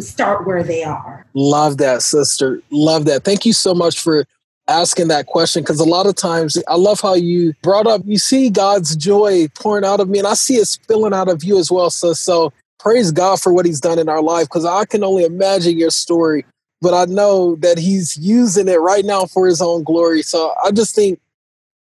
start 0.00 0.46
where 0.46 0.62
they 0.62 0.84
are. 0.84 1.26
Love 1.34 1.78
that, 1.78 2.02
sister. 2.02 2.60
Love 2.70 3.04
that. 3.06 3.24
Thank 3.24 3.44
you 3.44 3.52
so 3.52 3.74
much 3.74 4.00
for 4.00 4.24
asking 4.68 5.08
that 5.08 5.26
question 5.26 5.62
because 5.62 5.80
a 5.80 5.84
lot 5.84 6.06
of 6.06 6.14
times 6.14 6.62
I 6.68 6.76
love 6.76 7.00
how 7.00 7.14
you 7.14 7.54
brought 7.62 7.86
up, 7.86 8.02
you 8.04 8.18
see 8.18 8.50
God's 8.50 8.94
joy 8.96 9.48
pouring 9.54 9.84
out 9.84 10.00
of 10.00 10.08
me, 10.08 10.18
and 10.18 10.28
I 10.28 10.34
see 10.34 10.56
it 10.56 10.66
spilling 10.66 11.14
out 11.14 11.28
of 11.28 11.42
you 11.42 11.58
as 11.58 11.70
well. 11.70 11.90
So, 11.90 12.12
so 12.12 12.52
praise 12.78 13.10
God 13.10 13.40
for 13.40 13.52
what 13.52 13.66
He's 13.66 13.80
done 13.80 13.98
in 13.98 14.08
our 14.08 14.22
life 14.22 14.46
because 14.46 14.64
I 14.64 14.84
can 14.84 15.04
only 15.04 15.24
imagine 15.24 15.78
your 15.78 15.90
story, 15.90 16.44
but 16.80 16.94
I 16.94 17.10
know 17.10 17.56
that 17.56 17.78
He's 17.78 18.16
using 18.16 18.68
it 18.68 18.80
right 18.80 19.04
now 19.04 19.26
for 19.26 19.46
His 19.46 19.60
own 19.60 19.82
glory. 19.82 20.22
So 20.22 20.54
I 20.64 20.70
just 20.70 20.94
think 20.94 21.20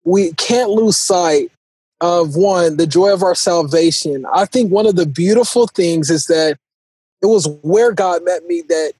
we 0.03 0.33
can't 0.33 0.69
lose 0.69 0.97
sight 0.97 1.51
of 2.01 2.35
one, 2.35 2.77
the 2.77 2.87
joy 2.87 3.13
of 3.13 3.23
our 3.23 3.35
salvation. 3.35 4.25
I 4.33 4.45
think 4.45 4.71
one 4.71 4.85
of 4.85 4.95
the 4.95 5.05
beautiful 5.05 5.67
things 5.67 6.09
is 6.09 6.25
that 6.27 6.57
it 7.21 7.27
was 7.27 7.47
where 7.63 7.91
God 7.91 8.23
met 8.23 8.45
me 8.45 8.63
that 8.67 8.93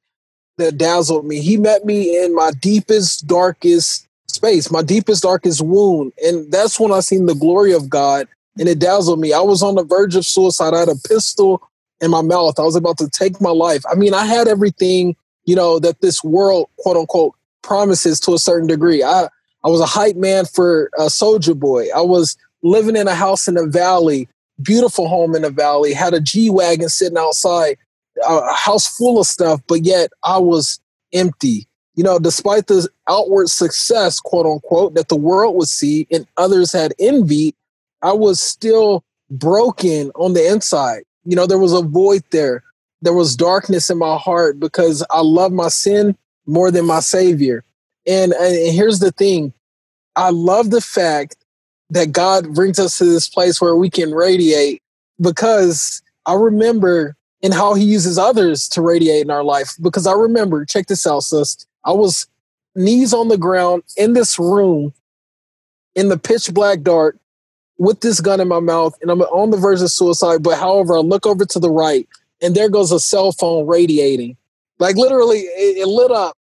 that 0.58 0.78
dazzled 0.78 1.26
me. 1.26 1.42
He 1.42 1.58
met 1.58 1.86
me 1.86 2.24
in 2.24 2.34
my 2.34 2.52
deepest, 2.52 3.28
darkest 3.28 4.08
space, 4.28 4.72
my 4.72 4.82
deepest, 4.82 5.24
darkest 5.24 5.62
wound. 5.62 6.14
And 6.24 6.52
that's 6.52 6.80
when 6.80 6.92
I 6.92 7.02
seen 7.02 7.26
the 7.26 7.36
glory 7.36 7.74
of 7.74 7.90
God 7.90 8.28
and 8.58 8.70
it 8.70 8.80
dazzled 8.80 9.20
me. 9.20 9.34
I 9.34 9.42
was 9.42 9.62
on 9.62 9.76
the 9.76 9.84
verge 9.84 10.16
of 10.16 10.26
suicide. 10.26 10.74
I 10.74 10.80
had 10.80 10.90
a 10.90 11.08
pistol 11.08 11.62
in 12.02 12.12
my 12.12 12.22
mouth. 12.22 12.60
I 12.60 12.64
was 12.64 12.76
about 12.76 12.98
to 13.00 13.10
take 13.10 13.40
my 13.42 13.52
life. 13.52 13.84
I 13.90 13.96
mean, 13.96 14.14
I 14.14 14.26
had 14.26 14.48
everything, 14.48 15.16
you 15.46 15.56
know, 15.56 15.80
that 15.80 16.02
this 16.02 16.24
world, 16.24 16.70
quote 16.78 16.98
unquote, 16.98 17.36
promises 17.62 18.20
to 18.22 18.34
a 18.34 18.40
certain 18.40 18.68
degree. 18.68 19.04
I, 19.04 19.28
I 19.64 19.70
was 19.70 19.82
a 19.82 19.86
hype 19.86 20.16
man 20.16 20.46
for 20.46 20.90
a 20.98 21.06
Soulja 21.06 21.58
Boy. 21.58 21.88
I 21.96 22.02
was 22.02 22.38
living 22.62 22.96
in 22.96 23.08
a 23.08 23.16
house 23.16 23.48
in 23.48 23.56
the 23.56 23.66
valley, 23.66 24.28
beautiful 24.62 25.08
home 25.08 25.36
in 25.36 25.42
the 25.42 25.50
valley, 25.50 25.94
had 25.94 26.14
a 26.14 26.22
G 26.22 26.50
Wagon 26.50 26.90
sitting 26.90 27.18
outside, 27.18 27.78
a 28.28 28.54
house 28.54 28.88
full 28.88 29.20
of 29.20 29.28
stuff, 29.28 29.62
but 29.68 29.86
yet 29.86 30.12
I 30.24 30.38
was 30.38 30.80
empty. 31.14 31.68
You 31.96 32.04
know, 32.04 32.20
despite 32.20 32.68
the 32.68 32.88
outward 33.10 33.50
success, 33.50 34.20
quote 34.20 34.46
unquote, 34.46 34.96
that 34.96 35.08
the 35.08 35.16
world 35.16 35.56
would 35.56 35.70
see 35.70 36.08
and 36.12 36.28
others 36.38 36.74
had 36.74 36.94
envied, 37.00 37.56
I 38.02 38.12
was 38.12 38.44
still 38.44 39.04
broken 39.30 40.12
on 40.16 40.34
the 40.34 40.46
inside. 40.46 41.04
You 41.26 41.36
know, 41.36 41.48
there 41.48 41.60
was 41.60 41.74
a 41.74 41.82
void 41.82 42.24
there. 42.32 42.64
There 43.02 43.14
was 43.14 43.36
darkness 43.36 43.90
in 43.90 43.98
my 43.98 44.18
heart 44.18 44.60
because 44.60 45.04
I 45.10 45.22
love 45.22 45.52
my 45.52 45.68
sin 45.68 46.18
more 46.46 46.72
than 46.72 46.86
my 46.86 47.00
savior. 47.00 47.64
And, 48.08 48.34
and 48.34 48.74
here's 48.74 49.00
the 49.00 49.12
thing 49.12 49.54
I 50.16 50.30
love 50.30 50.70
the 50.70 50.82
fact 50.82 51.36
that 51.90 52.12
God 52.12 52.54
brings 52.54 52.80
us 52.80 52.98
to 52.98 53.06
this 53.06 53.28
place 53.28 53.60
where 53.60 53.76
we 53.76 53.90
can 53.90 54.12
radiate 54.12 54.82
because 55.20 56.02
I 56.26 56.34
remember 56.34 57.16
and 57.44 57.54
how 57.54 57.74
he 57.74 57.84
uses 57.84 58.18
others 58.18 58.68
to 58.70 58.82
radiate 58.82 59.22
in 59.22 59.30
our 59.30 59.44
life. 59.44 59.74
Because 59.82 60.08
I 60.08 60.14
remember, 60.14 60.66
check 60.66 60.88
this 60.88 61.06
out, 61.06 61.22
sis. 61.22 61.66
I 61.84 61.92
was 61.92 62.28
knees 62.76 63.14
on 63.14 63.28
the 63.28 63.38
ground 63.38 63.84
in 63.98 64.14
this 64.14 64.40
room 64.40 64.94
in 65.94 66.10
the 66.10 66.18
pitch 66.18 66.54
black 66.54 66.82
dark 66.82 67.18
with 67.78 68.02
this 68.02 68.22
gun 68.22 68.40
in 68.40 68.48
my 68.48 68.60
mouth 68.60 68.96
and 69.02 69.12
I'm 69.12 69.22
on 69.22 69.52
the 69.52 69.58
verge 69.58 69.82
of 69.82 69.92
suicide. 69.92 70.44
But 70.44 70.58
however, 70.58 70.96
I 70.96 71.00
look 71.00 71.26
over 71.26 71.46
to 71.46 71.60
the 71.60 71.70
right 71.70 72.08
and 72.42 72.56
there 72.56 72.70
goes 72.70 72.92
a 72.92 73.00
cell 73.00 73.32
phone 73.32 73.68
radiating. 73.68 74.38
Like 74.80 74.96
literally, 74.96 75.40
it, 75.40 75.78
it 75.78 75.88
lit 75.88 76.12
up. 76.12 76.38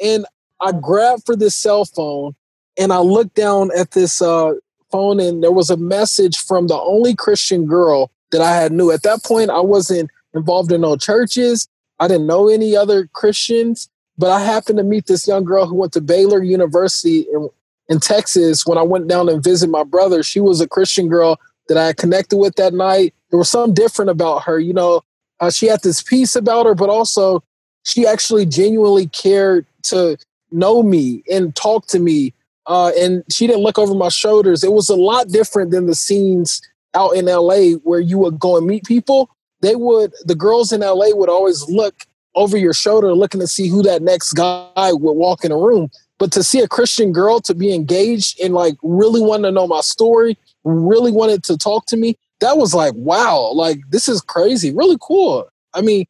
And 0.00 0.26
I 0.60 0.72
grabbed 0.72 1.24
for 1.26 1.36
this 1.36 1.54
cell 1.54 1.84
phone 1.84 2.34
and 2.78 2.92
I 2.92 2.98
looked 2.98 3.34
down 3.34 3.70
at 3.76 3.92
this 3.92 4.22
uh, 4.22 4.52
phone 4.90 5.20
and 5.20 5.42
there 5.42 5.52
was 5.52 5.70
a 5.70 5.76
message 5.76 6.36
from 6.36 6.66
the 6.66 6.78
only 6.78 7.14
Christian 7.14 7.66
girl 7.66 8.10
that 8.30 8.40
I 8.40 8.56
had 8.56 8.72
knew. 8.72 8.90
At 8.90 9.02
that 9.02 9.22
point, 9.24 9.50
I 9.50 9.60
wasn't 9.60 10.10
involved 10.34 10.72
in 10.72 10.80
no 10.80 10.96
churches. 10.96 11.68
I 12.00 12.08
didn't 12.08 12.26
know 12.26 12.48
any 12.48 12.74
other 12.74 13.08
Christians, 13.12 13.88
but 14.18 14.30
I 14.30 14.40
happened 14.40 14.78
to 14.78 14.84
meet 14.84 15.06
this 15.06 15.26
young 15.26 15.44
girl 15.44 15.66
who 15.66 15.76
went 15.76 15.92
to 15.92 16.00
Baylor 16.00 16.42
University 16.42 17.26
in, 17.32 17.48
in 17.88 18.00
Texas 18.00 18.66
when 18.66 18.78
I 18.78 18.82
went 18.82 19.08
down 19.08 19.28
and 19.28 19.42
visit 19.42 19.68
my 19.68 19.84
brother. 19.84 20.22
She 20.22 20.40
was 20.40 20.60
a 20.60 20.68
Christian 20.68 21.08
girl 21.08 21.38
that 21.68 21.76
I 21.76 21.92
connected 21.92 22.38
with 22.38 22.56
that 22.56 22.74
night. 22.74 23.14
There 23.30 23.38
was 23.38 23.50
something 23.50 23.74
different 23.74 24.10
about 24.10 24.44
her. 24.44 24.58
You 24.58 24.72
know, 24.72 25.02
uh, 25.40 25.50
she 25.50 25.66
had 25.66 25.82
this 25.82 26.02
peace 26.02 26.36
about 26.36 26.66
her, 26.66 26.74
but 26.74 26.88
also 26.88 27.42
she 27.84 28.06
actually 28.06 28.46
genuinely 28.46 29.08
cared 29.08 29.66
to 29.84 30.16
know 30.50 30.82
me 30.82 31.22
and 31.30 31.54
talk 31.56 31.86
to 31.88 31.98
me 31.98 32.34
uh, 32.66 32.92
and 32.96 33.24
she 33.30 33.46
didn't 33.46 33.62
look 33.62 33.78
over 33.78 33.94
my 33.94 34.08
shoulders. 34.08 34.62
It 34.62 34.72
was 34.72 34.88
a 34.88 34.94
lot 34.94 35.28
different 35.28 35.70
than 35.70 35.86
the 35.86 35.94
scenes 35.94 36.62
out 36.94 37.10
in 37.10 37.26
LA 37.26 37.78
where 37.82 38.00
you 38.00 38.18
would 38.18 38.38
go 38.38 38.56
and 38.56 38.66
meet 38.66 38.84
people. 38.84 39.30
They 39.60 39.76
would, 39.76 40.12
the 40.24 40.34
girls 40.34 40.72
in 40.72 40.80
LA 40.80 41.08
would 41.10 41.28
always 41.28 41.68
look 41.68 42.06
over 42.34 42.56
your 42.56 42.72
shoulder 42.72 43.14
looking 43.14 43.40
to 43.40 43.46
see 43.46 43.68
who 43.68 43.82
that 43.82 44.02
next 44.02 44.32
guy 44.32 44.92
would 44.92 45.12
walk 45.12 45.44
in 45.44 45.52
a 45.52 45.56
room. 45.56 45.90
But 46.22 46.30
to 46.34 46.44
see 46.44 46.60
a 46.60 46.68
Christian 46.68 47.10
girl 47.10 47.40
to 47.40 47.52
be 47.52 47.74
engaged 47.74 48.38
and 48.40 48.54
like 48.54 48.76
really 48.84 49.20
wanted 49.20 49.48
to 49.48 49.50
know 49.50 49.66
my 49.66 49.80
story, 49.80 50.38
really 50.62 51.10
wanted 51.10 51.42
to 51.42 51.58
talk 51.58 51.86
to 51.86 51.96
me, 51.96 52.16
that 52.38 52.56
was 52.56 52.72
like, 52.72 52.94
wow, 52.94 53.50
like 53.56 53.80
this 53.90 54.06
is 54.08 54.20
crazy, 54.20 54.72
really 54.72 54.96
cool. 55.00 55.48
I 55.74 55.80
mean, 55.80 56.04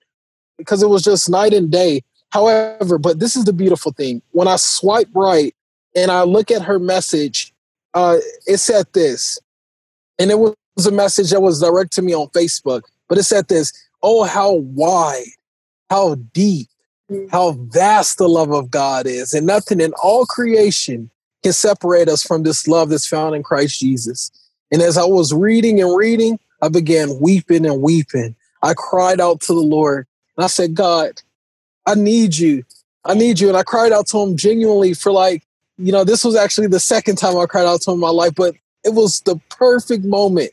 because 0.58 0.82
it 0.82 0.90
was 0.90 1.02
just 1.02 1.30
night 1.30 1.54
and 1.54 1.72
day. 1.72 2.02
However, 2.28 2.98
but 2.98 3.20
this 3.20 3.36
is 3.36 3.46
the 3.46 3.54
beautiful 3.54 3.90
thing. 3.90 4.20
When 4.32 4.48
I 4.48 4.56
swipe 4.56 5.08
right, 5.14 5.54
and 5.96 6.10
I 6.10 6.24
look 6.24 6.50
at 6.50 6.60
her 6.60 6.78
message, 6.78 7.50
uh, 7.94 8.18
it 8.46 8.58
said 8.58 8.84
this, 8.92 9.38
and 10.18 10.30
it 10.30 10.38
was 10.38 10.86
a 10.86 10.92
message 10.92 11.30
that 11.30 11.40
was 11.40 11.58
direct 11.58 11.90
to 11.94 12.02
me 12.02 12.14
on 12.14 12.28
Facebook, 12.36 12.82
but 13.08 13.16
it 13.16 13.22
said 13.22 13.48
this 13.48 13.72
Oh, 14.02 14.24
how 14.24 14.56
wide, 14.56 15.24
how 15.88 16.16
deep, 16.34 16.68
how 17.30 17.52
vast 17.52 18.18
the 18.18 18.28
love 18.28 18.52
of 18.52 18.70
God 18.70 19.06
is, 19.06 19.32
and 19.32 19.46
nothing 19.46 19.80
in 19.80 19.92
all 20.02 20.26
creation 20.26 21.10
can 21.42 21.52
separate 21.52 22.08
us 22.08 22.22
from 22.22 22.42
this 22.42 22.68
love 22.68 22.88
that's 22.88 23.06
found 23.06 23.34
in 23.34 23.42
Christ 23.42 23.80
Jesus. 23.80 24.30
And 24.70 24.80
as 24.80 24.96
I 24.96 25.04
was 25.04 25.34
reading 25.34 25.80
and 25.80 25.96
reading, 25.96 26.38
I 26.62 26.68
began 26.68 27.20
weeping 27.20 27.66
and 27.66 27.82
weeping. 27.82 28.36
I 28.62 28.74
cried 28.74 29.20
out 29.20 29.40
to 29.42 29.54
the 29.54 29.60
Lord 29.60 30.06
and 30.36 30.44
I 30.44 30.46
said, 30.46 30.74
God, 30.74 31.20
I 31.84 31.94
need 31.94 32.36
you. 32.36 32.64
I 33.04 33.14
need 33.14 33.40
you. 33.40 33.48
And 33.48 33.56
I 33.56 33.64
cried 33.64 33.92
out 33.92 34.06
to 34.08 34.18
him 34.18 34.36
genuinely 34.36 34.94
for 34.94 35.10
like 35.10 35.42
you 35.78 35.90
know, 35.90 36.04
this 36.04 36.24
was 36.24 36.36
actually 36.36 36.68
the 36.68 36.80
second 36.80 37.16
time 37.16 37.36
I 37.36 37.46
cried 37.46 37.66
out 37.66 37.80
to 37.82 37.90
him 37.90 37.94
in 37.94 38.00
my 38.00 38.10
life, 38.10 38.34
but 38.36 38.54
it 38.84 38.94
was 38.94 39.20
the 39.22 39.40
perfect 39.50 40.04
moment 40.04 40.50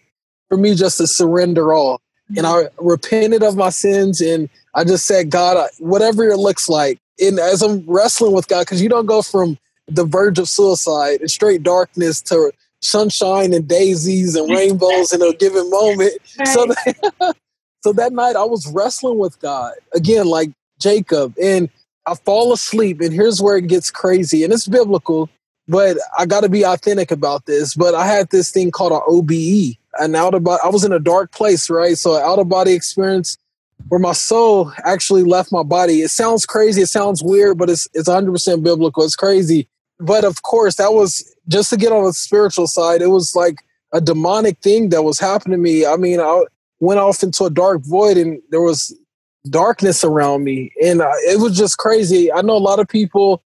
for 0.48 0.58
me 0.58 0.76
just 0.76 0.98
to 0.98 1.08
surrender 1.08 1.74
all. 1.74 2.02
And 2.38 2.46
I 2.46 2.70
repented 2.78 3.44
of 3.44 3.56
my 3.56 3.70
sins 3.70 4.22
and 4.22 4.50
I 4.76 4.84
just 4.84 5.06
said, 5.08 5.30
God, 5.30 5.70
whatever 5.80 6.26
it 6.26 6.38
looks 6.38 6.70
like, 6.70 7.00
and 7.20 7.40
as 7.40 7.62
I'm 7.62 7.84
wrestling 7.88 8.34
with 8.34 8.48
God, 8.48 8.62
because 8.62 8.82
you 8.82 8.90
don't 8.90 9.08
go 9.08 9.22
from 9.22 9.58
the 9.88 10.06
verge 10.06 10.40
of 10.40 10.48
suicide 10.48 11.22
and 11.22 11.32
straight 11.32 11.64
darkness 11.64 12.22
to 12.22 12.52
sunshine 12.82 13.54
and 13.54 13.68
daisies 13.68 14.36
and 14.36 14.50
rainbows 14.56 15.12
in 15.12 15.22
a 15.22 15.34
given 15.34 15.70
moment. 15.70 16.14
Right. 16.38 16.48
So, 16.48 16.66
that, 16.68 17.36
so 17.82 17.94
that 17.94 18.14
night 18.14 18.36
I 18.36 18.44
was 18.44 18.68
wrestling 18.68 19.18
with 19.18 19.40
God 19.40 19.74
again, 19.94 20.28
like 20.28 20.52
Jacob, 20.80 21.34
and 21.42 21.70
I 22.06 22.16
fall 22.16 22.54
asleep, 22.54 23.02
and 23.02 23.14
here's 23.14 23.42
where 23.42 23.58
it 23.58 23.68
gets 23.68 23.92
crazy, 23.92 24.44
and 24.44 24.54
it's 24.54 24.68
biblical, 24.68 25.30
but 25.68 25.98
I 26.18 26.26
got 26.26 26.42
to 26.42 26.50
be 26.50 26.64
authentic 26.64 27.12
about 27.12 27.46
this. 27.46 27.76
But 27.76 27.94
I 27.94 28.08
had 28.08 28.30
this 28.30 28.52
thing 28.52 28.72
called 28.72 28.94
an 28.94 29.02
OBE, 29.08 29.78
an 29.98 30.16
out 30.16 30.34
of 30.34 30.44
body. 30.44 30.62
I 30.64 30.70
was 30.70 30.84
in 30.84 30.92
a 30.92 31.00
dark 31.00 31.32
place, 31.32 31.70
right? 31.70 31.98
So 31.98 32.16
out 32.18 32.40
of 32.40 32.50
body 32.50 32.74
experience 32.74 33.38
where 33.88 34.00
my 34.00 34.12
soul 34.12 34.72
actually 34.84 35.24
left 35.24 35.52
my 35.52 35.64
body. 35.64 36.02
It 36.02 36.10
sounds 36.10 36.46
crazy, 36.46 36.82
it 36.82 36.90
sounds 36.90 37.24
weird, 37.24 37.58
but 37.58 37.70
it's 37.70 37.88
it's 37.94 38.08
100 38.08 38.32
percent 38.32 38.64
biblical. 38.64 39.04
It's 39.04 39.16
crazy, 39.16 39.68
but 40.00 40.24
of 40.24 40.44
course, 40.44 40.76
that 40.76 40.94
was 40.94 41.36
just 41.48 41.70
to 41.72 41.78
get 41.78 41.92
on 41.92 42.04
the 42.04 42.14
spiritual 42.14 42.68
side. 42.68 43.02
It 43.02 43.08
was 43.08 43.36
like 43.36 43.64
a 43.94 44.02
demonic 44.02 44.60
thing 44.60 44.90
that 44.90 45.04
was 45.04 45.20
happening 45.20 45.58
to 45.58 45.62
me. 45.62 45.86
I 45.86 45.96
mean, 45.96 46.20
I 46.20 46.44
went 46.80 47.00
off 47.00 47.24
into 47.24 47.46
a 47.46 47.50
dark 47.50 47.82
void, 47.84 48.18
and 48.18 48.42
there 48.52 48.62
was 48.62 48.96
darkness 49.50 50.04
around 50.04 50.44
me. 50.44 50.72
And 50.84 51.02
uh, 51.02 51.12
it 51.28 51.40
was 51.40 51.58
just 51.58 51.78
crazy. 51.78 52.32
I 52.32 52.42
know 52.42 52.56
a 52.56 52.60
lot 52.60 52.80
of 52.80 52.88
people 52.88 53.44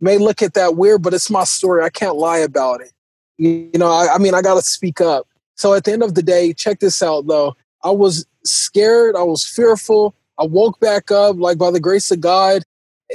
may 0.00 0.18
look 0.18 0.42
at 0.42 0.54
that 0.54 0.76
weird, 0.76 1.02
but 1.02 1.14
it's 1.14 1.30
my 1.30 1.44
story. 1.44 1.84
I 1.84 1.90
can't 1.90 2.16
lie 2.16 2.38
about 2.38 2.80
it. 2.80 2.92
You, 3.38 3.70
know, 3.74 3.90
I, 3.90 4.14
I 4.14 4.18
mean, 4.18 4.34
I 4.34 4.42
got 4.42 4.54
to 4.54 4.62
speak 4.62 5.00
up. 5.00 5.26
So 5.56 5.74
at 5.74 5.84
the 5.84 5.92
end 5.92 6.02
of 6.02 6.14
the 6.14 6.22
day, 6.22 6.52
check 6.52 6.80
this 6.80 7.02
out 7.02 7.26
though. 7.26 7.56
I 7.84 7.90
was 7.90 8.26
scared. 8.44 9.16
I 9.16 9.22
was 9.22 9.44
fearful. 9.44 10.14
I 10.38 10.44
woke 10.44 10.80
back 10.80 11.10
up, 11.10 11.36
like 11.38 11.58
by 11.58 11.70
the 11.70 11.80
grace 11.80 12.10
of 12.10 12.20
God. 12.20 12.62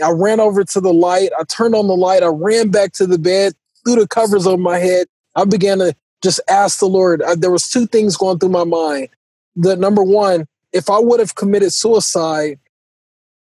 I 0.04 0.12
ran 0.12 0.39
over 0.39 0.63
to 0.63 0.82
the 0.82 0.93
light. 0.93 1.32
I 1.39 1.43
turned 1.43 1.76
on 1.76 1.88
the 1.88 1.95
light. 1.95 2.23
I 2.23 2.28
ran 2.28 2.69
back 2.69 2.93
to 2.93 3.08
the 3.08 3.17
bed, 3.17 3.54
threw 3.84 3.95
the 3.95 4.08
covers 4.08 4.45
over 4.45 4.62
my 4.62 4.78
head. 4.78 5.08
I 5.36 5.45
began 5.45 5.80
to 5.80 5.95
just 6.23 6.39
ask 6.50 6.80
the 6.80 6.88
Lord. 6.88 7.21
I, 7.23 7.36
there 7.36 7.52
was 7.52 7.69
two 7.69 7.88
things 7.88 8.17
going 8.17 8.39
through 8.39 8.50
my 8.50 8.63
mind. 8.63 9.10
The 9.56 9.76
number 9.76 10.04
one, 10.04 10.45
if 10.73 10.89
I 10.89 11.00
would 11.00 11.19
have 11.19 11.36
committed 11.36 11.73
suicide, 11.73 12.60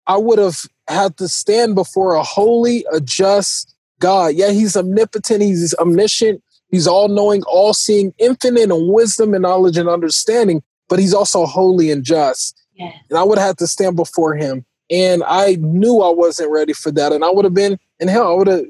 I 0.07 0.17
would 0.17 0.39
have 0.39 0.59
had 0.89 1.17
to 1.19 1.29
stand 1.29 1.75
before 1.75 2.15
a 2.15 2.23
holy, 2.23 2.85
a 2.93 3.01
just 3.01 3.75
God. 4.01 4.35
Yeah, 4.35 4.51
he's 4.51 4.77
omnipotent, 4.77 5.43
he's 5.43 5.75
omniscient, 5.75 6.43
he's 6.73 6.89
all 6.89 7.07
knowing, 7.07 7.45
all 7.45 7.73
seeing, 7.73 8.13
infinite 8.19 8.71
in 8.71 8.93
wisdom 8.93 9.35
and 9.35 9.43
knowledge 9.43 9.77
and 9.77 9.89
understanding, 9.89 10.61
but 10.89 10.99
he's 10.99 11.15
also 11.15 11.47
holy 11.47 11.93
and 11.93 12.03
just. 12.03 12.61
Yeah. 12.75 12.91
And 13.09 13.19
I 13.19 13.23
would 13.23 13.39
have 13.39 13.47
had 13.47 13.59
to 13.59 13.69
stand 13.69 13.95
before 13.95 14.35
him. 14.35 14.65
And 14.91 15.23
I 15.27 15.57
knew 15.61 16.01
I 16.01 16.11
wasn't 16.11 16.51
ready 16.51 16.73
for 16.73 16.91
that. 16.91 17.13
And 17.13 17.25
I 17.25 17.31
would 17.31 17.45
have 17.45 17.55
been 17.55 17.79
in 18.01 18.09
hell. 18.09 18.29
I 18.29 18.35
would 18.35 18.49
have 18.49 18.65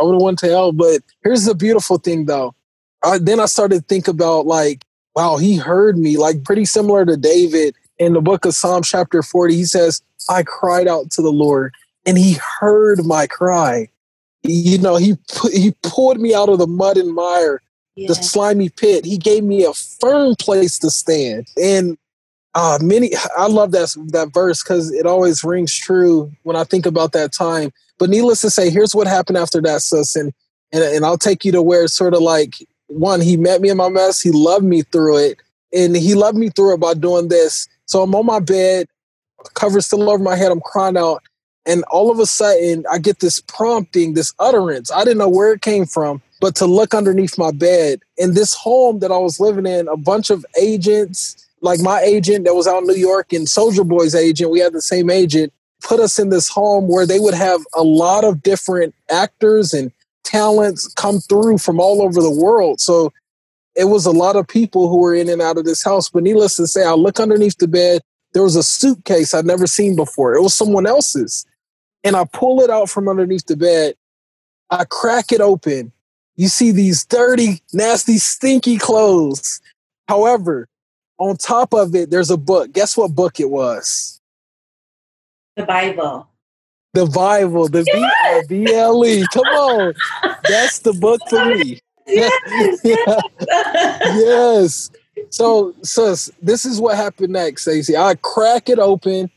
I 0.00 0.04
would 0.04 0.14
have 0.14 0.22
went 0.22 0.38
to 0.38 0.46
hell. 0.46 0.70
But 0.70 1.02
here's 1.24 1.44
the 1.44 1.54
beautiful 1.54 1.98
thing 1.98 2.26
though. 2.26 2.54
I, 3.02 3.18
then 3.18 3.40
I 3.40 3.46
started 3.46 3.80
to 3.80 3.86
think 3.86 4.08
about 4.08 4.46
like, 4.46 4.84
wow, 5.14 5.36
he 5.36 5.56
heard 5.56 5.98
me, 5.98 6.16
like 6.16 6.44
pretty 6.44 6.64
similar 6.64 7.04
to 7.04 7.16
David 7.16 7.74
in 7.98 8.12
the 8.12 8.20
book 8.20 8.44
of 8.44 8.54
Psalm 8.54 8.82
chapter 8.82 9.22
40, 9.22 9.54
he 9.54 9.64
says, 9.64 10.02
I 10.28 10.42
cried 10.42 10.88
out 10.88 11.10
to 11.12 11.22
the 11.22 11.32
Lord 11.32 11.74
and 12.04 12.18
he 12.18 12.36
heard 12.60 13.04
my 13.04 13.26
cry. 13.26 13.88
You 14.48 14.78
know, 14.78 14.96
he 14.96 15.16
he 15.52 15.74
pulled 15.82 16.20
me 16.20 16.34
out 16.34 16.48
of 16.48 16.58
the 16.58 16.66
mud 16.66 16.96
and 16.96 17.14
mire, 17.14 17.60
yeah. 17.94 18.08
the 18.08 18.14
slimy 18.14 18.68
pit. 18.68 19.04
He 19.04 19.18
gave 19.18 19.44
me 19.44 19.64
a 19.64 19.72
firm 19.72 20.34
place 20.36 20.78
to 20.80 20.90
stand. 20.90 21.48
And 21.60 21.98
uh, 22.54 22.78
many, 22.80 23.12
I 23.36 23.46
love 23.48 23.72
that 23.72 23.94
that 24.12 24.32
verse 24.32 24.62
because 24.62 24.92
it 24.92 25.06
always 25.06 25.44
rings 25.44 25.74
true 25.74 26.32
when 26.42 26.56
I 26.56 26.64
think 26.64 26.86
about 26.86 27.12
that 27.12 27.32
time. 27.32 27.72
But 27.98 28.10
needless 28.10 28.40
to 28.42 28.50
say, 28.50 28.70
here's 28.70 28.94
what 28.94 29.06
happened 29.06 29.38
after 29.38 29.60
that, 29.62 29.82
sis, 29.82 30.16
and 30.16 30.32
and, 30.72 30.82
and 30.82 31.04
I'll 31.04 31.18
take 31.18 31.44
you 31.44 31.52
to 31.52 31.62
where 31.62 31.84
it's 31.84 31.94
sort 31.94 32.14
of 32.14 32.20
like 32.20 32.56
one, 32.88 33.20
he 33.20 33.36
met 33.36 33.60
me 33.60 33.68
in 33.68 33.76
my 33.76 33.88
mess, 33.88 34.20
he 34.20 34.30
loved 34.30 34.64
me 34.64 34.82
through 34.82 35.18
it, 35.18 35.38
and 35.72 35.96
he 35.96 36.14
loved 36.14 36.38
me 36.38 36.50
through 36.50 36.74
it 36.74 36.80
by 36.80 36.94
doing 36.94 37.28
this. 37.28 37.68
So 37.86 38.02
I'm 38.02 38.14
on 38.14 38.26
my 38.26 38.40
bed, 38.40 38.86
cover 39.54 39.80
still 39.80 40.08
over 40.08 40.22
my 40.22 40.36
head, 40.36 40.50
I'm 40.50 40.60
crying 40.60 40.96
out. 40.96 41.22
And 41.66 41.82
all 41.90 42.10
of 42.10 42.18
a 42.20 42.26
sudden, 42.26 42.84
I 42.90 42.98
get 42.98 43.18
this 43.18 43.40
prompting, 43.40 44.14
this 44.14 44.32
utterance. 44.38 44.90
I 44.92 45.00
didn't 45.04 45.18
know 45.18 45.28
where 45.28 45.52
it 45.52 45.62
came 45.62 45.84
from. 45.84 46.22
but 46.40 46.54
to 46.56 46.66
look 46.66 46.94
underneath 46.94 47.38
my 47.38 47.50
bed. 47.50 48.00
In 48.16 48.34
this 48.34 48.54
home 48.54 48.98
that 49.00 49.10
I 49.10 49.18
was 49.18 49.40
living 49.40 49.66
in, 49.66 49.88
a 49.88 49.96
bunch 49.96 50.30
of 50.30 50.44
agents, 50.60 51.46
like 51.60 51.80
my 51.80 52.00
agent 52.00 52.44
that 52.44 52.54
was 52.54 52.66
out 52.66 52.82
in 52.82 52.86
New 52.86 52.94
York 52.94 53.32
and 53.32 53.46
Soulja 53.46 53.86
Boy's 53.86 54.14
agent, 54.14 54.50
we 54.50 54.60
had 54.60 54.72
the 54.72 54.82
same 54.82 55.10
agent, 55.10 55.52
put 55.82 56.00
us 56.00 56.18
in 56.18 56.30
this 56.30 56.48
home 56.48 56.88
where 56.88 57.06
they 57.06 57.18
would 57.18 57.34
have 57.34 57.60
a 57.74 57.82
lot 57.82 58.24
of 58.24 58.42
different 58.42 58.94
actors 59.10 59.72
and 59.72 59.92
talents 60.24 60.92
come 60.94 61.20
through 61.20 61.58
from 61.58 61.80
all 61.80 62.02
over 62.02 62.20
the 62.20 62.30
world. 62.30 62.80
So 62.80 63.12
it 63.74 63.84
was 63.84 64.06
a 64.06 64.10
lot 64.10 64.36
of 64.36 64.48
people 64.48 64.88
who 64.88 64.98
were 64.98 65.14
in 65.14 65.28
and 65.28 65.40
out 65.40 65.58
of 65.58 65.64
this 65.64 65.84
house. 65.84 66.08
But 66.08 66.22
needless 66.22 66.56
to 66.56 66.66
say, 66.66 66.84
I 66.84 66.92
look 66.92 67.20
underneath 67.20 67.58
the 67.58 67.68
bed. 67.68 68.02
There 68.32 68.42
was 68.42 68.56
a 68.56 68.62
suitcase 68.62 69.32
I'd 69.32 69.46
never 69.46 69.66
seen 69.66 69.96
before. 69.96 70.34
It 70.34 70.42
was 70.42 70.54
someone 70.54 70.86
else's. 70.86 71.46
And 72.06 72.14
I 72.14 72.24
pull 72.24 72.60
it 72.60 72.70
out 72.70 72.88
from 72.88 73.08
underneath 73.08 73.46
the 73.46 73.56
bed. 73.56 73.96
I 74.70 74.84
crack 74.84 75.32
it 75.32 75.40
open. 75.40 75.90
You 76.36 76.46
see 76.46 76.70
these 76.70 77.04
dirty, 77.04 77.60
nasty, 77.72 78.18
stinky 78.18 78.78
clothes. 78.78 79.60
However, 80.06 80.68
on 81.18 81.36
top 81.36 81.74
of 81.74 81.96
it, 81.96 82.10
there's 82.10 82.30
a 82.30 82.36
book. 82.36 82.72
Guess 82.72 82.96
what 82.96 83.12
book 83.12 83.40
it 83.40 83.50
was? 83.50 84.20
The 85.56 85.64
Bible. 85.64 86.28
The 86.94 87.06
Bible, 87.06 87.66
the 87.66 87.84
yes! 87.84 88.46
B 88.46 88.72
L 88.72 89.04
E. 89.04 89.24
Come 89.32 89.44
on. 89.46 89.94
That's 90.48 90.78
the 90.78 90.92
book 90.92 91.20
for 91.28 91.44
me. 91.44 91.80
Yes. 92.06 92.80
yes. 94.14 94.90
So, 95.30 95.74
sis, 95.82 96.30
this 96.40 96.64
is 96.64 96.80
what 96.80 96.96
happened 96.96 97.32
next, 97.32 97.62
Stacy. 97.62 97.96
I 97.96 98.14
crack 98.14 98.68
it 98.68 98.78
open. 98.78 99.28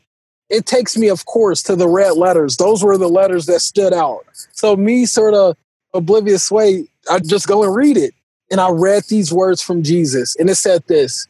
It 0.50 0.66
takes 0.66 0.96
me, 0.96 1.08
of 1.08 1.26
course, 1.26 1.62
to 1.64 1.76
the 1.76 1.88
red 1.88 2.16
letters. 2.16 2.56
Those 2.56 2.82
were 2.82 2.98
the 2.98 3.08
letters 3.08 3.46
that 3.46 3.60
stood 3.60 3.92
out. 3.92 4.24
So, 4.52 4.76
me 4.76 5.06
sort 5.06 5.34
of 5.34 5.56
oblivious 5.94 6.50
way, 6.50 6.86
I 7.10 7.20
just 7.20 7.46
go 7.46 7.62
and 7.62 7.74
read 7.74 7.96
it. 7.96 8.14
And 8.50 8.60
I 8.60 8.70
read 8.70 9.04
these 9.04 9.32
words 9.32 9.62
from 9.62 9.84
Jesus. 9.84 10.34
And 10.36 10.50
it 10.50 10.56
said 10.56 10.84
this 10.88 11.26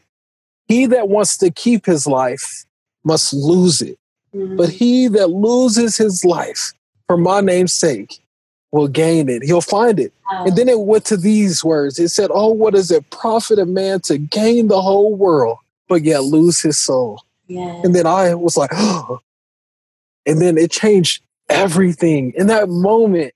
He 0.68 0.86
that 0.86 1.08
wants 1.08 1.36
to 1.38 1.50
keep 1.50 1.84
his 1.84 2.06
life 2.06 2.64
must 3.04 3.32
lose 3.32 3.82
it. 3.82 3.98
Mm-hmm. 4.34 4.56
But 4.56 4.70
he 4.70 5.08
that 5.08 5.28
loses 5.28 5.96
his 5.96 6.24
life 6.24 6.72
for 7.06 7.16
my 7.16 7.40
name's 7.40 7.74
sake 7.74 8.20
will 8.72 8.88
gain 8.88 9.28
it. 9.28 9.42
He'll 9.42 9.60
find 9.60 9.98
it. 9.98 10.12
Wow. 10.30 10.44
And 10.46 10.56
then 10.56 10.68
it 10.68 10.80
went 10.80 11.04
to 11.06 11.16
these 11.16 11.64
words. 11.64 11.98
It 11.98 12.10
said, 12.10 12.30
Oh, 12.32 12.52
what 12.52 12.74
is 12.74 12.90
it 12.90 13.10
profit 13.10 13.58
a 13.58 13.66
man 13.66 14.00
to 14.02 14.16
gain 14.16 14.68
the 14.68 14.80
whole 14.80 15.14
world, 15.14 15.58
but 15.88 16.04
yet 16.04 16.22
lose 16.22 16.60
his 16.60 16.78
soul? 16.78 17.24
Yeah. 17.50 17.80
And 17.82 17.94
then 17.94 18.06
I 18.06 18.34
was 18.34 18.56
like, 18.56 18.70
oh. 18.74 19.20
And 20.26 20.40
then 20.40 20.58
it 20.58 20.70
changed 20.70 21.22
everything. 21.48 22.34
In 22.36 22.46
that 22.48 22.68
moment, 22.68 23.32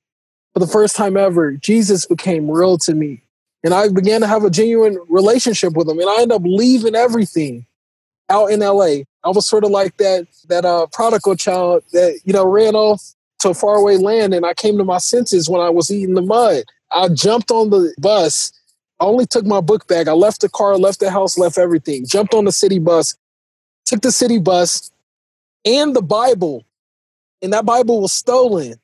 for 0.53 0.61
the 0.61 0.67
first 0.67 0.95
time 0.95 1.17
ever, 1.17 1.53
Jesus 1.53 2.05
became 2.05 2.49
real 2.51 2.77
to 2.79 2.95
me. 2.95 3.23
And 3.65 3.73
I 3.73 3.89
began 3.89 4.21
to 4.21 4.27
have 4.27 4.45
a 4.45 4.51
genuine 4.51 4.99
relationship 5.09 5.73
with 5.73 5.89
him. 5.89 5.99
And 5.99 6.09
I 6.09 6.17
ended 6.17 6.33
up 6.33 6.43
leaving 6.45 6.95
everything 6.95 7.67
out 8.29 8.51
in 8.51 8.61
LA. 8.61 9.05
I 9.25 9.31
was 9.31 9.49
sort 9.49 9.65
of 9.65 9.71
like 9.71 9.97
that 9.97 10.27
that 10.49 10.65
uh, 10.65 10.87
prodigal 10.93 11.37
child 11.37 11.83
that 11.93 12.21
you 12.25 12.33
know 12.33 12.47
ran 12.47 12.75
off 12.75 13.03
to 13.41 13.51
a 13.51 13.55
faraway 13.55 13.97
land, 13.97 14.35
and 14.35 14.47
I 14.47 14.55
came 14.55 14.79
to 14.79 14.85
my 14.85 14.99
senses 14.99 15.49
when 15.49 15.61
I 15.61 15.71
was 15.71 15.91
eating 15.91 16.15
the 16.15 16.23
mud. 16.23 16.65
I 16.93 17.09
jumped 17.09 17.51
on 17.51 17.71
the 17.71 17.95
bus. 17.99 18.53
I 19.01 19.05
only 19.07 19.27
took 19.27 19.45
my 19.45 19.61
book 19.61 19.89
bag. 19.89 20.07
I 20.07 20.13
left 20.13 20.41
the 20.41 20.49
car, 20.49 20.79
left 20.79 21.01
the 21.01 21.11
house, 21.11 21.37
left 21.37 21.59
everything. 21.59 22.07
Jumped 22.07 22.33
on 22.35 22.45
the 22.45 22.53
city 22.53 22.79
bus, 22.79 23.17
took 23.95 24.03
the 24.03 24.13
city 24.13 24.39
bus 24.39 24.91
and 25.65 25.95
the 25.95 26.03
Bible, 26.03 26.65
and 27.43 27.53
that 27.53 27.65
Bible 27.65 28.01
was 28.01 28.13
stolen. 28.13 28.75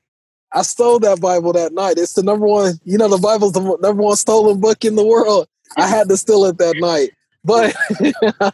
I 0.53 0.63
stole 0.63 0.99
that 1.01 1.21
Bible 1.21 1.53
that 1.53 1.73
night. 1.73 1.99
It's 1.99 2.15
the 2.15 2.23
number 2.23 2.47
one, 2.47 2.75
you 2.85 2.99
know, 2.99 3.09
the 3.09 3.19
Bible's 3.19 3.53
the 3.53 3.61
number 3.61 4.03
one 4.03 4.17
stolen 4.17 4.61
book 4.61 4.85
in 4.85 4.97
the 4.97 5.05
world. 5.05 5.49
I 5.77 5.87
had 5.87 6.09
to 6.09 6.17
steal 6.17 6.45
it 6.47 6.59
that 6.59 6.77
night. 6.79 7.11
But 7.45 7.75
I, 8.43 8.53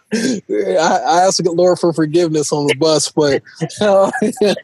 I 0.48 1.26
asked 1.26 1.42
the 1.42 1.52
Lord 1.52 1.78
for 1.78 1.92
forgiveness 1.92 2.52
on 2.52 2.66
the 2.66 2.74
bus. 2.74 3.10
But 3.10 3.42
uh, 3.80 4.10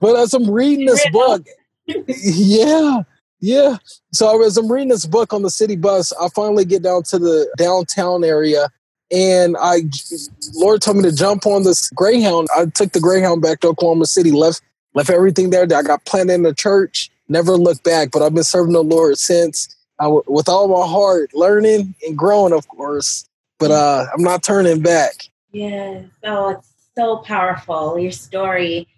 but 0.00 0.16
as 0.16 0.34
I'm 0.34 0.50
reading 0.50 0.86
this 0.86 1.06
book, 1.10 1.46
yeah, 1.86 3.02
yeah. 3.40 3.76
So 4.12 4.42
as 4.44 4.56
I'm 4.56 4.70
reading 4.70 4.88
this 4.88 5.06
book 5.06 5.32
on 5.32 5.42
the 5.42 5.50
city 5.50 5.76
bus, 5.76 6.12
I 6.20 6.28
finally 6.28 6.64
get 6.64 6.82
down 6.82 7.04
to 7.04 7.18
the 7.18 7.48
downtown 7.56 8.24
area, 8.24 8.68
and 9.12 9.56
I, 9.58 9.82
Lord 10.54 10.82
told 10.82 10.98
me 10.98 11.02
to 11.04 11.12
jump 11.14 11.46
on 11.46 11.64
this 11.64 11.90
Greyhound. 11.90 12.48
I 12.56 12.66
took 12.66 12.92
the 12.92 13.00
Greyhound 13.00 13.42
back 13.42 13.60
to 13.60 13.68
Oklahoma 13.68 14.06
City, 14.06 14.30
left 14.30 14.62
left 14.94 15.10
everything 15.10 15.50
there. 15.50 15.62
I 15.62 15.82
got 15.82 16.04
planted 16.04 16.34
in 16.34 16.42
the 16.42 16.54
church, 16.54 17.10
never 17.28 17.56
looked 17.56 17.84
back. 17.84 18.10
But 18.10 18.22
I've 18.22 18.34
been 18.34 18.44
serving 18.44 18.72
the 18.72 18.82
Lord 18.82 19.18
since. 19.18 19.76
I, 19.98 20.06
with 20.08 20.48
all 20.48 20.66
my 20.66 20.86
heart, 20.86 21.34
learning 21.34 21.94
and 22.06 22.16
growing, 22.16 22.54
of 22.54 22.66
course 22.68 23.28
but 23.60 23.70
uh, 23.70 24.06
I'm 24.12 24.22
not 24.22 24.42
turning 24.42 24.80
back. 24.80 25.28
Yes. 25.52 26.06
Oh, 26.24 26.48
it's 26.48 26.72
so 26.96 27.18
powerful. 27.18 27.98
Your 27.98 28.10
story. 28.10 28.88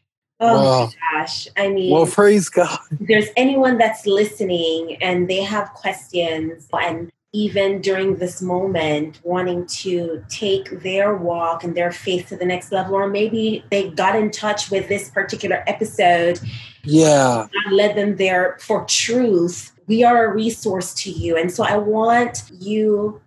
Oh 0.40 0.54
wow. 0.54 0.90
gosh. 1.12 1.48
I 1.56 1.68
mean, 1.68 1.92
well, 1.92 2.06
praise 2.06 2.48
God. 2.48 2.78
there's 3.00 3.28
anyone 3.36 3.76
that's 3.76 4.06
listening 4.06 4.96
and 5.02 5.28
they 5.28 5.42
have 5.42 5.72
questions 5.74 6.68
and 6.72 7.12
even 7.32 7.80
during 7.80 8.16
this 8.16 8.42
moment 8.42 9.20
wanting 9.22 9.66
to 9.66 10.22
take 10.28 10.82
their 10.82 11.16
walk 11.16 11.64
and 11.64 11.74
their 11.74 11.90
faith 11.90 12.28
to 12.28 12.36
the 12.36 12.44
next 12.44 12.70
level 12.72 12.94
or 12.94 13.08
maybe 13.08 13.64
they 13.70 13.88
got 13.90 14.14
in 14.14 14.30
touch 14.30 14.70
with 14.70 14.88
this 14.88 15.10
particular 15.10 15.64
episode. 15.66 16.38
Yeah. 16.84 17.46
Led 17.70 17.96
them 17.96 18.16
there 18.16 18.58
for 18.60 18.84
truth. 18.84 19.72
We 19.86 20.04
are 20.04 20.26
a 20.26 20.34
resource 20.34 20.92
to 20.94 21.10
you. 21.10 21.36
And 21.36 21.50
so 21.50 21.64
i 21.64 21.76
want 21.76 22.42
you 22.58 23.20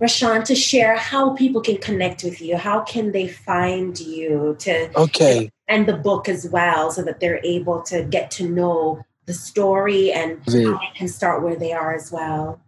Rashawn, 0.00 0.44
to 0.44 0.54
share 0.54 0.96
how 0.96 1.34
people 1.36 1.60
can 1.60 1.76
connect 1.76 2.24
with 2.24 2.40
you. 2.40 2.56
How 2.56 2.80
can 2.80 3.12
they 3.12 3.28
find 3.28 3.98
you 4.00 4.56
to 4.60 4.90
okay. 4.98 5.50
and 5.68 5.86
the 5.86 5.96
book 5.96 6.28
as 6.28 6.48
well, 6.48 6.90
so 6.90 7.02
that 7.02 7.20
they're 7.20 7.40
able 7.44 7.82
to 7.82 8.02
get 8.02 8.30
to 8.32 8.48
know 8.48 9.04
the 9.26 9.34
story 9.34 10.10
and 10.10 10.40
how 10.46 10.52
they 10.52 10.90
can 10.96 11.08
start 11.08 11.42
where 11.42 11.56
they 11.56 11.72
are 11.72 11.94
as 11.94 12.10
well. 12.10 12.60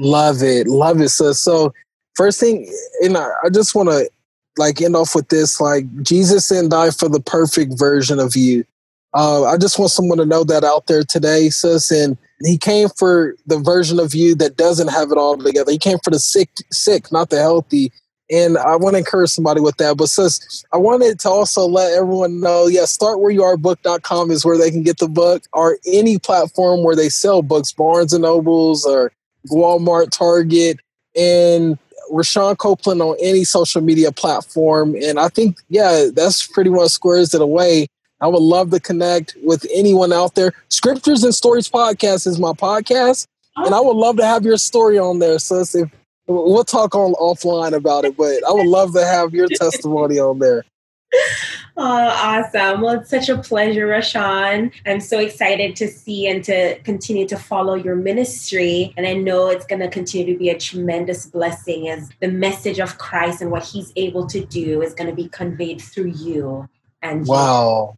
Love 0.00 0.42
it, 0.42 0.66
love 0.66 0.98
it. 1.02 1.10
So, 1.10 1.32
so 1.32 1.74
first 2.14 2.40
thing, 2.40 2.72
and 3.02 3.18
I, 3.18 3.28
I 3.44 3.50
just 3.50 3.74
want 3.74 3.90
to 3.90 4.08
like 4.56 4.80
end 4.80 4.96
off 4.96 5.14
with 5.14 5.28
this: 5.28 5.60
like 5.60 5.84
Jesus 6.02 6.48
didn't 6.48 6.70
die 6.70 6.90
for 6.90 7.10
the 7.10 7.20
perfect 7.20 7.78
version 7.78 8.18
of 8.18 8.34
you. 8.34 8.64
Uh, 9.12 9.44
I 9.44 9.58
just 9.58 9.78
want 9.78 9.90
someone 9.90 10.16
to 10.16 10.24
know 10.24 10.42
that 10.44 10.64
out 10.64 10.86
there 10.86 11.02
today, 11.02 11.50
sis, 11.50 11.90
and 11.90 12.16
he 12.46 12.56
came 12.56 12.88
for 12.88 13.34
the 13.46 13.58
version 13.58 14.00
of 14.00 14.14
you 14.14 14.34
that 14.36 14.56
doesn't 14.56 14.88
have 14.88 15.12
it 15.12 15.18
all 15.18 15.36
together. 15.36 15.70
He 15.70 15.76
came 15.76 15.98
for 16.02 16.10
the 16.10 16.18
sick, 16.18 16.48
sick, 16.72 17.12
not 17.12 17.28
the 17.28 17.36
healthy. 17.36 17.92
And 18.32 18.56
I 18.56 18.76
want 18.76 18.94
to 18.94 18.98
encourage 18.98 19.30
somebody 19.30 19.60
with 19.60 19.76
that. 19.78 19.96
But 19.96 20.08
sis, 20.08 20.64
I 20.72 20.76
wanted 20.76 21.18
to 21.18 21.28
also 21.28 21.66
let 21.66 21.92
everyone 21.92 22.40
know, 22.40 22.68
yeah, 22.68 22.82
startwhereyouarebook.com 22.82 24.30
is 24.30 24.44
where 24.46 24.56
they 24.56 24.70
can 24.70 24.84
get 24.84 24.98
the 24.98 25.08
book 25.08 25.42
or 25.52 25.78
any 25.84 26.16
platform 26.16 26.84
where 26.84 26.94
they 26.94 27.08
sell 27.08 27.42
books, 27.42 27.72
Barnes 27.72 28.12
and 28.12 28.22
Nobles 28.22 28.86
or 28.86 29.12
Walmart, 29.48 30.10
Target, 30.10 30.78
and 31.16 31.78
Rashawn 32.10 32.58
Copeland 32.58 33.02
on 33.02 33.16
any 33.20 33.44
social 33.44 33.80
media 33.80 34.12
platform. 34.12 34.94
And 34.96 35.18
I 35.18 35.28
think, 35.28 35.58
yeah, 35.68 36.06
that's 36.12 36.46
pretty 36.46 36.70
much 36.70 36.90
squares 36.90 37.34
it 37.34 37.40
away. 37.40 37.86
I 38.20 38.26
would 38.26 38.42
love 38.42 38.70
to 38.70 38.80
connect 38.80 39.36
with 39.42 39.64
anyone 39.72 40.12
out 40.12 40.34
there. 40.34 40.52
Scriptures 40.68 41.24
and 41.24 41.34
Stories 41.34 41.68
Podcast 41.70 42.26
is 42.26 42.38
my 42.38 42.52
podcast, 42.52 43.26
and 43.56 43.74
I 43.74 43.80
would 43.80 43.96
love 43.96 44.18
to 44.18 44.26
have 44.26 44.44
your 44.44 44.58
story 44.58 44.98
on 44.98 45.20
there. 45.20 45.38
So 45.38 45.60
if 45.60 45.90
we'll 46.26 46.64
talk 46.64 46.94
on 46.94 47.14
offline 47.14 47.72
about 47.72 48.04
it, 48.04 48.16
but 48.16 48.46
I 48.46 48.52
would 48.52 48.66
love 48.66 48.92
to 48.94 49.04
have 49.04 49.32
your 49.32 49.48
testimony 49.48 50.18
on 50.18 50.38
there. 50.38 50.64
Oh, 51.82 52.08
awesome. 52.08 52.82
Well, 52.82 53.00
it's 53.00 53.08
such 53.08 53.30
a 53.30 53.38
pleasure, 53.38 53.86
Rashawn. 53.86 54.70
I'm 54.84 55.00
so 55.00 55.18
excited 55.18 55.76
to 55.76 55.88
see 55.88 56.28
and 56.28 56.44
to 56.44 56.78
continue 56.80 57.26
to 57.28 57.38
follow 57.38 57.72
your 57.74 57.96
ministry. 57.96 58.92
And 58.98 59.06
I 59.06 59.14
know 59.14 59.48
it's 59.48 59.64
going 59.64 59.80
to 59.80 59.88
continue 59.88 60.30
to 60.30 60.38
be 60.38 60.50
a 60.50 60.58
tremendous 60.58 61.24
blessing 61.24 61.88
as 61.88 62.10
the 62.20 62.28
message 62.28 62.80
of 62.80 62.98
Christ 62.98 63.40
and 63.40 63.50
what 63.50 63.64
he's 63.64 63.94
able 63.96 64.26
to 64.26 64.44
do 64.44 64.82
is 64.82 64.92
going 64.92 65.08
to 65.08 65.16
be 65.16 65.30
conveyed 65.30 65.80
through 65.80 66.12
you. 66.16 66.68
And 67.00 67.26
wow. 67.26 67.96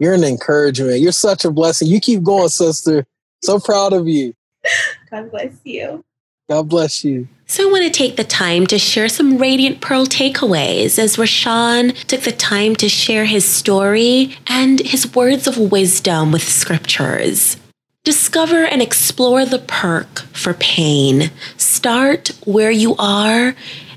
You're 0.00 0.14
an 0.14 0.24
encouragement. 0.24 0.98
You're 0.98 1.12
such 1.12 1.44
a 1.44 1.52
blessing. 1.52 1.86
You 1.86 2.00
keep 2.00 2.24
going, 2.24 2.48
sister. 2.48 3.06
So 3.44 3.60
proud 3.60 3.92
of 3.92 4.08
you. 4.08 4.34
God 5.12 5.30
bless 5.30 5.52
you. 5.62 6.04
God 6.48 6.68
bless 6.68 7.04
you. 7.04 7.28
So 7.50 7.66
I 7.66 7.72
want 7.72 7.84
to 7.84 7.90
take 7.90 8.16
the 8.16 8.24
time 8.24 8.66
to 8.66 8.78
share 8.78 9.08
some 9.08 9.38
Radiant 9.38 9.80
Pearl 9.80 10.04
takeaways 10.04 10.98
as 10.98 11.16
Rashawn 11.16 11.94
took 12.06 12.20
the 12.20 12.30
time 12.30 12.76
to 12.76 12.90
share 12.90 13.24
his 13.24 13.46
story 13.46 14.36
and 14.46 14.80
his 14.80 15.14
words 15.14 15.46
of 15.46 15.56
wisdom 15.56 16.30
with 16.30 16.42
scriptures. 16.42 17.56
Discover 18.04 18.64
and 18.64 18.82
explore 18.82 19.46
the 19.46 19.60
perk 19.60 20.26
for 20.34 20.52
pain. 20.52 21.30
Start 21.56 22.32
where 22.44 22.70
you 22.70 22.94
are, 22.98 23.54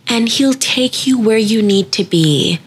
and 0.08 0.30
he'll 0.30 0.54
take 0.54 1.06
you 1.06 1.20
where 1.20 1.38
you 1.38 1.62
need 1.62 1.92
to 1.92 2.06
be. 2.06 2.60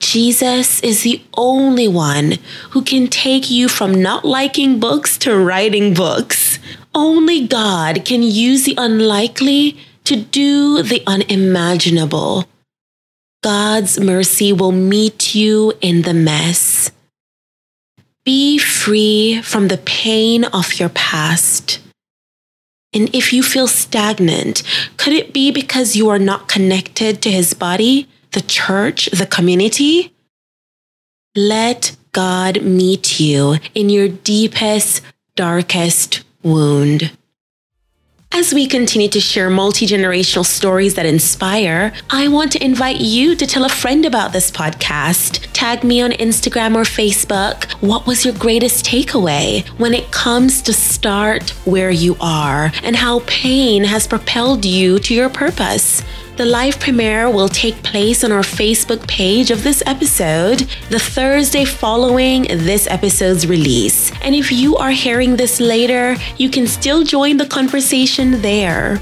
Jesus 0.00 0.82
is 0.82 1.02
the 1.02 1.22
only 1.34 1.86
one 1.86 2.38
who 2.70 2.82
can 2.82 3.08
take 3.08 3.50
you 3.50 3.68
from 3.68 4.00
not 4.00 4.24
liking 4.24 4.80
books 4.80 5.18
to 5.18 5.36
writing 5.36 5.92
books. 5.92 6.58
Only 6.94 7.46
God 7.46 8.04
can 8.04 8.22
use 8.22 8.64
the 8.64 8.74
unlikely 8.76 9.78
to 10.04 10.16
do 10.16 10.82
the 10.82 11.02
unimaginable. 11.06 12.44
God's 13.42 13.98
mercy 13.98 14.52
will 14.52 14.72
meet 14.72 15.34
you 15.34 15.72
in 15.80 16.02
the 16.02 16.14
mess. 16.14 16.90
Be 18.24 18.58
free 18.58 19.40
from 19.42 19.68
the 19.68 19.78
pain 19.78 20.44
of 20.44 20.78
your 20.78 20.90
past. 20.90 21.80
And 22.92 23.12
if 23.14 23.32
you 23.32 23.42
feel 23.42 23.66
stagnant, 23.66 24.62
could 24.98 25.14
it 25.14 25.32
be 25.32 25.50
because 25.50 25.96
you 25.96 26.10
are 26.10 26.18
not 26.18 26.46
connected 26.46 27.22
to 27.22 27.30
his 27.30 27.54
body, 27.54 28.06
the 28.32 28.42
church, 28.42 29.06
the 29.06 29.26
community? 29.26 30.12
Let 31.34 31.96
God 32.12 32.62
meet 32.62 33.18
you 33.18 33.56
in 33.74 33.88
your 33.88 34.08
deepest, 34.08 35.00
darkest 35.34 36.22
wound. 36.42 37.12
As 38.34 38.54
we 38.54 38.66
continue 38.66 39.10
to 39.10 39.20
share 39.20 39.50
multi 39.50 39.86
generational 39.86 40.46
stories 40.46 40.94
that 40.94 41.04
inspire, 41.04 41.92
I 42.08 42.28
want 42.28 42.50
to 42.52 42.64
invite 42.64 42.98
you 42.98 43.36
to 43.36 43.46
tell 43.46 43.66
a 43.66 43.68
friend 43.68 44.06
about 44.06 44.32
this 44.32 44.50
podcast. 44.50 45.46
Tag 45.52 45.84
me 45.84 46.00
on 46.00 46.12
Instagram 46.12 46.74
or 46.74 46.84
Facebook. 46.84 47.70
What 47.82 48.06
was 48.06 48.24
your 48.24 48.32
greatest 48.34 48.86
takeaway 48.86 49.68
when 49.78 49.92
it 49.92 50.10
comes 50.12 50.62
to 50.62 50.72
start 50.72 51.50
where 51.66 51.90
you 51.90 52.16
are 52.20 52.72
and 52.82 52.96
how 52.96 53.20
pain 53.26 53.84
has 53.84 54.06
propelled 54.06 54.64
you 54.64 54.98
to 55.00 55.14
your 55.14 55.28
purpose? 55.28 56.02
The 56.36 56.46
live 56.46 56.80
premiere 56.80 57.28
will 57.28 57.48
take 57.48 57.82
place 57.82 58.24
on 58.24 58.32
our 58.32 58.40
Facebook 58.42 59.06
page 59.06 59.50
of 59.50 59.62
this 59.62 59.82
episode 59.84 60.66
the 60.88 60.98
Thursday 60.98 61.66
following 61.66 62.44
this 62.44 62.86
episode's 62.86 63.46
release. 63.46 64.10
And 64.22 64.34
if 64.34 64.50
you 64.50 64.78
are 64.78 64.92
hearing 64.92 65.36
this 65.36 65.60
later, 65.60 66.16
you 66.38 66.48
can 66.48 66.66
still 66.66 67.04
join 67.04 67.36
the 67.36 67.46
conversation 67.46 68.40
there. 68.40 68.98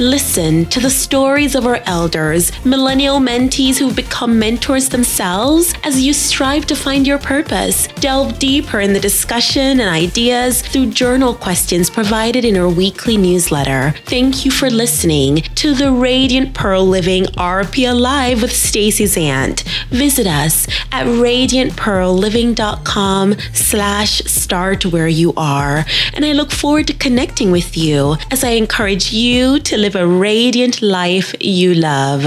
Listen 0.00 0.66
to 0.66 0.80
the 0.80 0.90
stories 0.90 1.54
of 1.54 1.66
our 1.66 1.80
elders, 1.86 2.50
millennial 2.64 3.20
mentees 3.20 3.78
who've 3.78 3.94
become 3.94 4.40
mentors 4.40 4.88
themselves 4.88 5.72
as 5.84 6.02
you 6.02 6.12
strive 6.12 6.66
to 6.66 6.74
find 6.74 7.06
your 7.06 7.20
purpose. 7.20 7.86
Delve 8.00 8.36
deeper 8.40 8.80
in 8.80 8.92
the 8.92 8.98
discussion 8.98 9.78
and 9.78 9.88
ideas 9.88 10.62
through 10.62 10.86
journal 10.86 11.32
questions 11.32 11.88
provided 11.88 12.44
in 12.44 12.56
our 12.56 12.68
weekly 12.68 13.16
newsletter. 13.16 13.94
Thank 14.06 14.44
you 14.44 14.50
for 14.50 14.68
listening 14.68 15.42
to 15.54 15.74
the 15.74 15.92
Radiant 15.92 16.54
Pearl 16.54 16.84
Living 16.84 17.26
RP 17.36 17.88
Alive 17.88 18.42
with 18.42 18.52
Stacy 18.52 19.04
Zant. 19.04 19.62
Visit 19.90 20.26
us 20.26 20.66
at 20.90 21.06
radiantpearlliving.com 21.06 23.36
slash 23.52 24.22
start 24.24 24.86
where 24.86 25.06
you 25.06 25.32
are. 25.36 25.84
And 26.14 26.24
I 26.24 26.32
look 26.32 26.50
forward 26.50 26.88
to 26.88 26.94
connecting 26.94 27.52
with 27.52 27.76
you 27.76 28.16
as 28.32 28.42
I 28.42 28.50
encourage 28.50 29.12
you 29.12 29.60
to 29.60 29.83
live 29.84 29.96
a 29.96 30.06
radiant 30.06 30.80
life 30.80 31.34
you 31.40 31.74
love. 31.74 32.24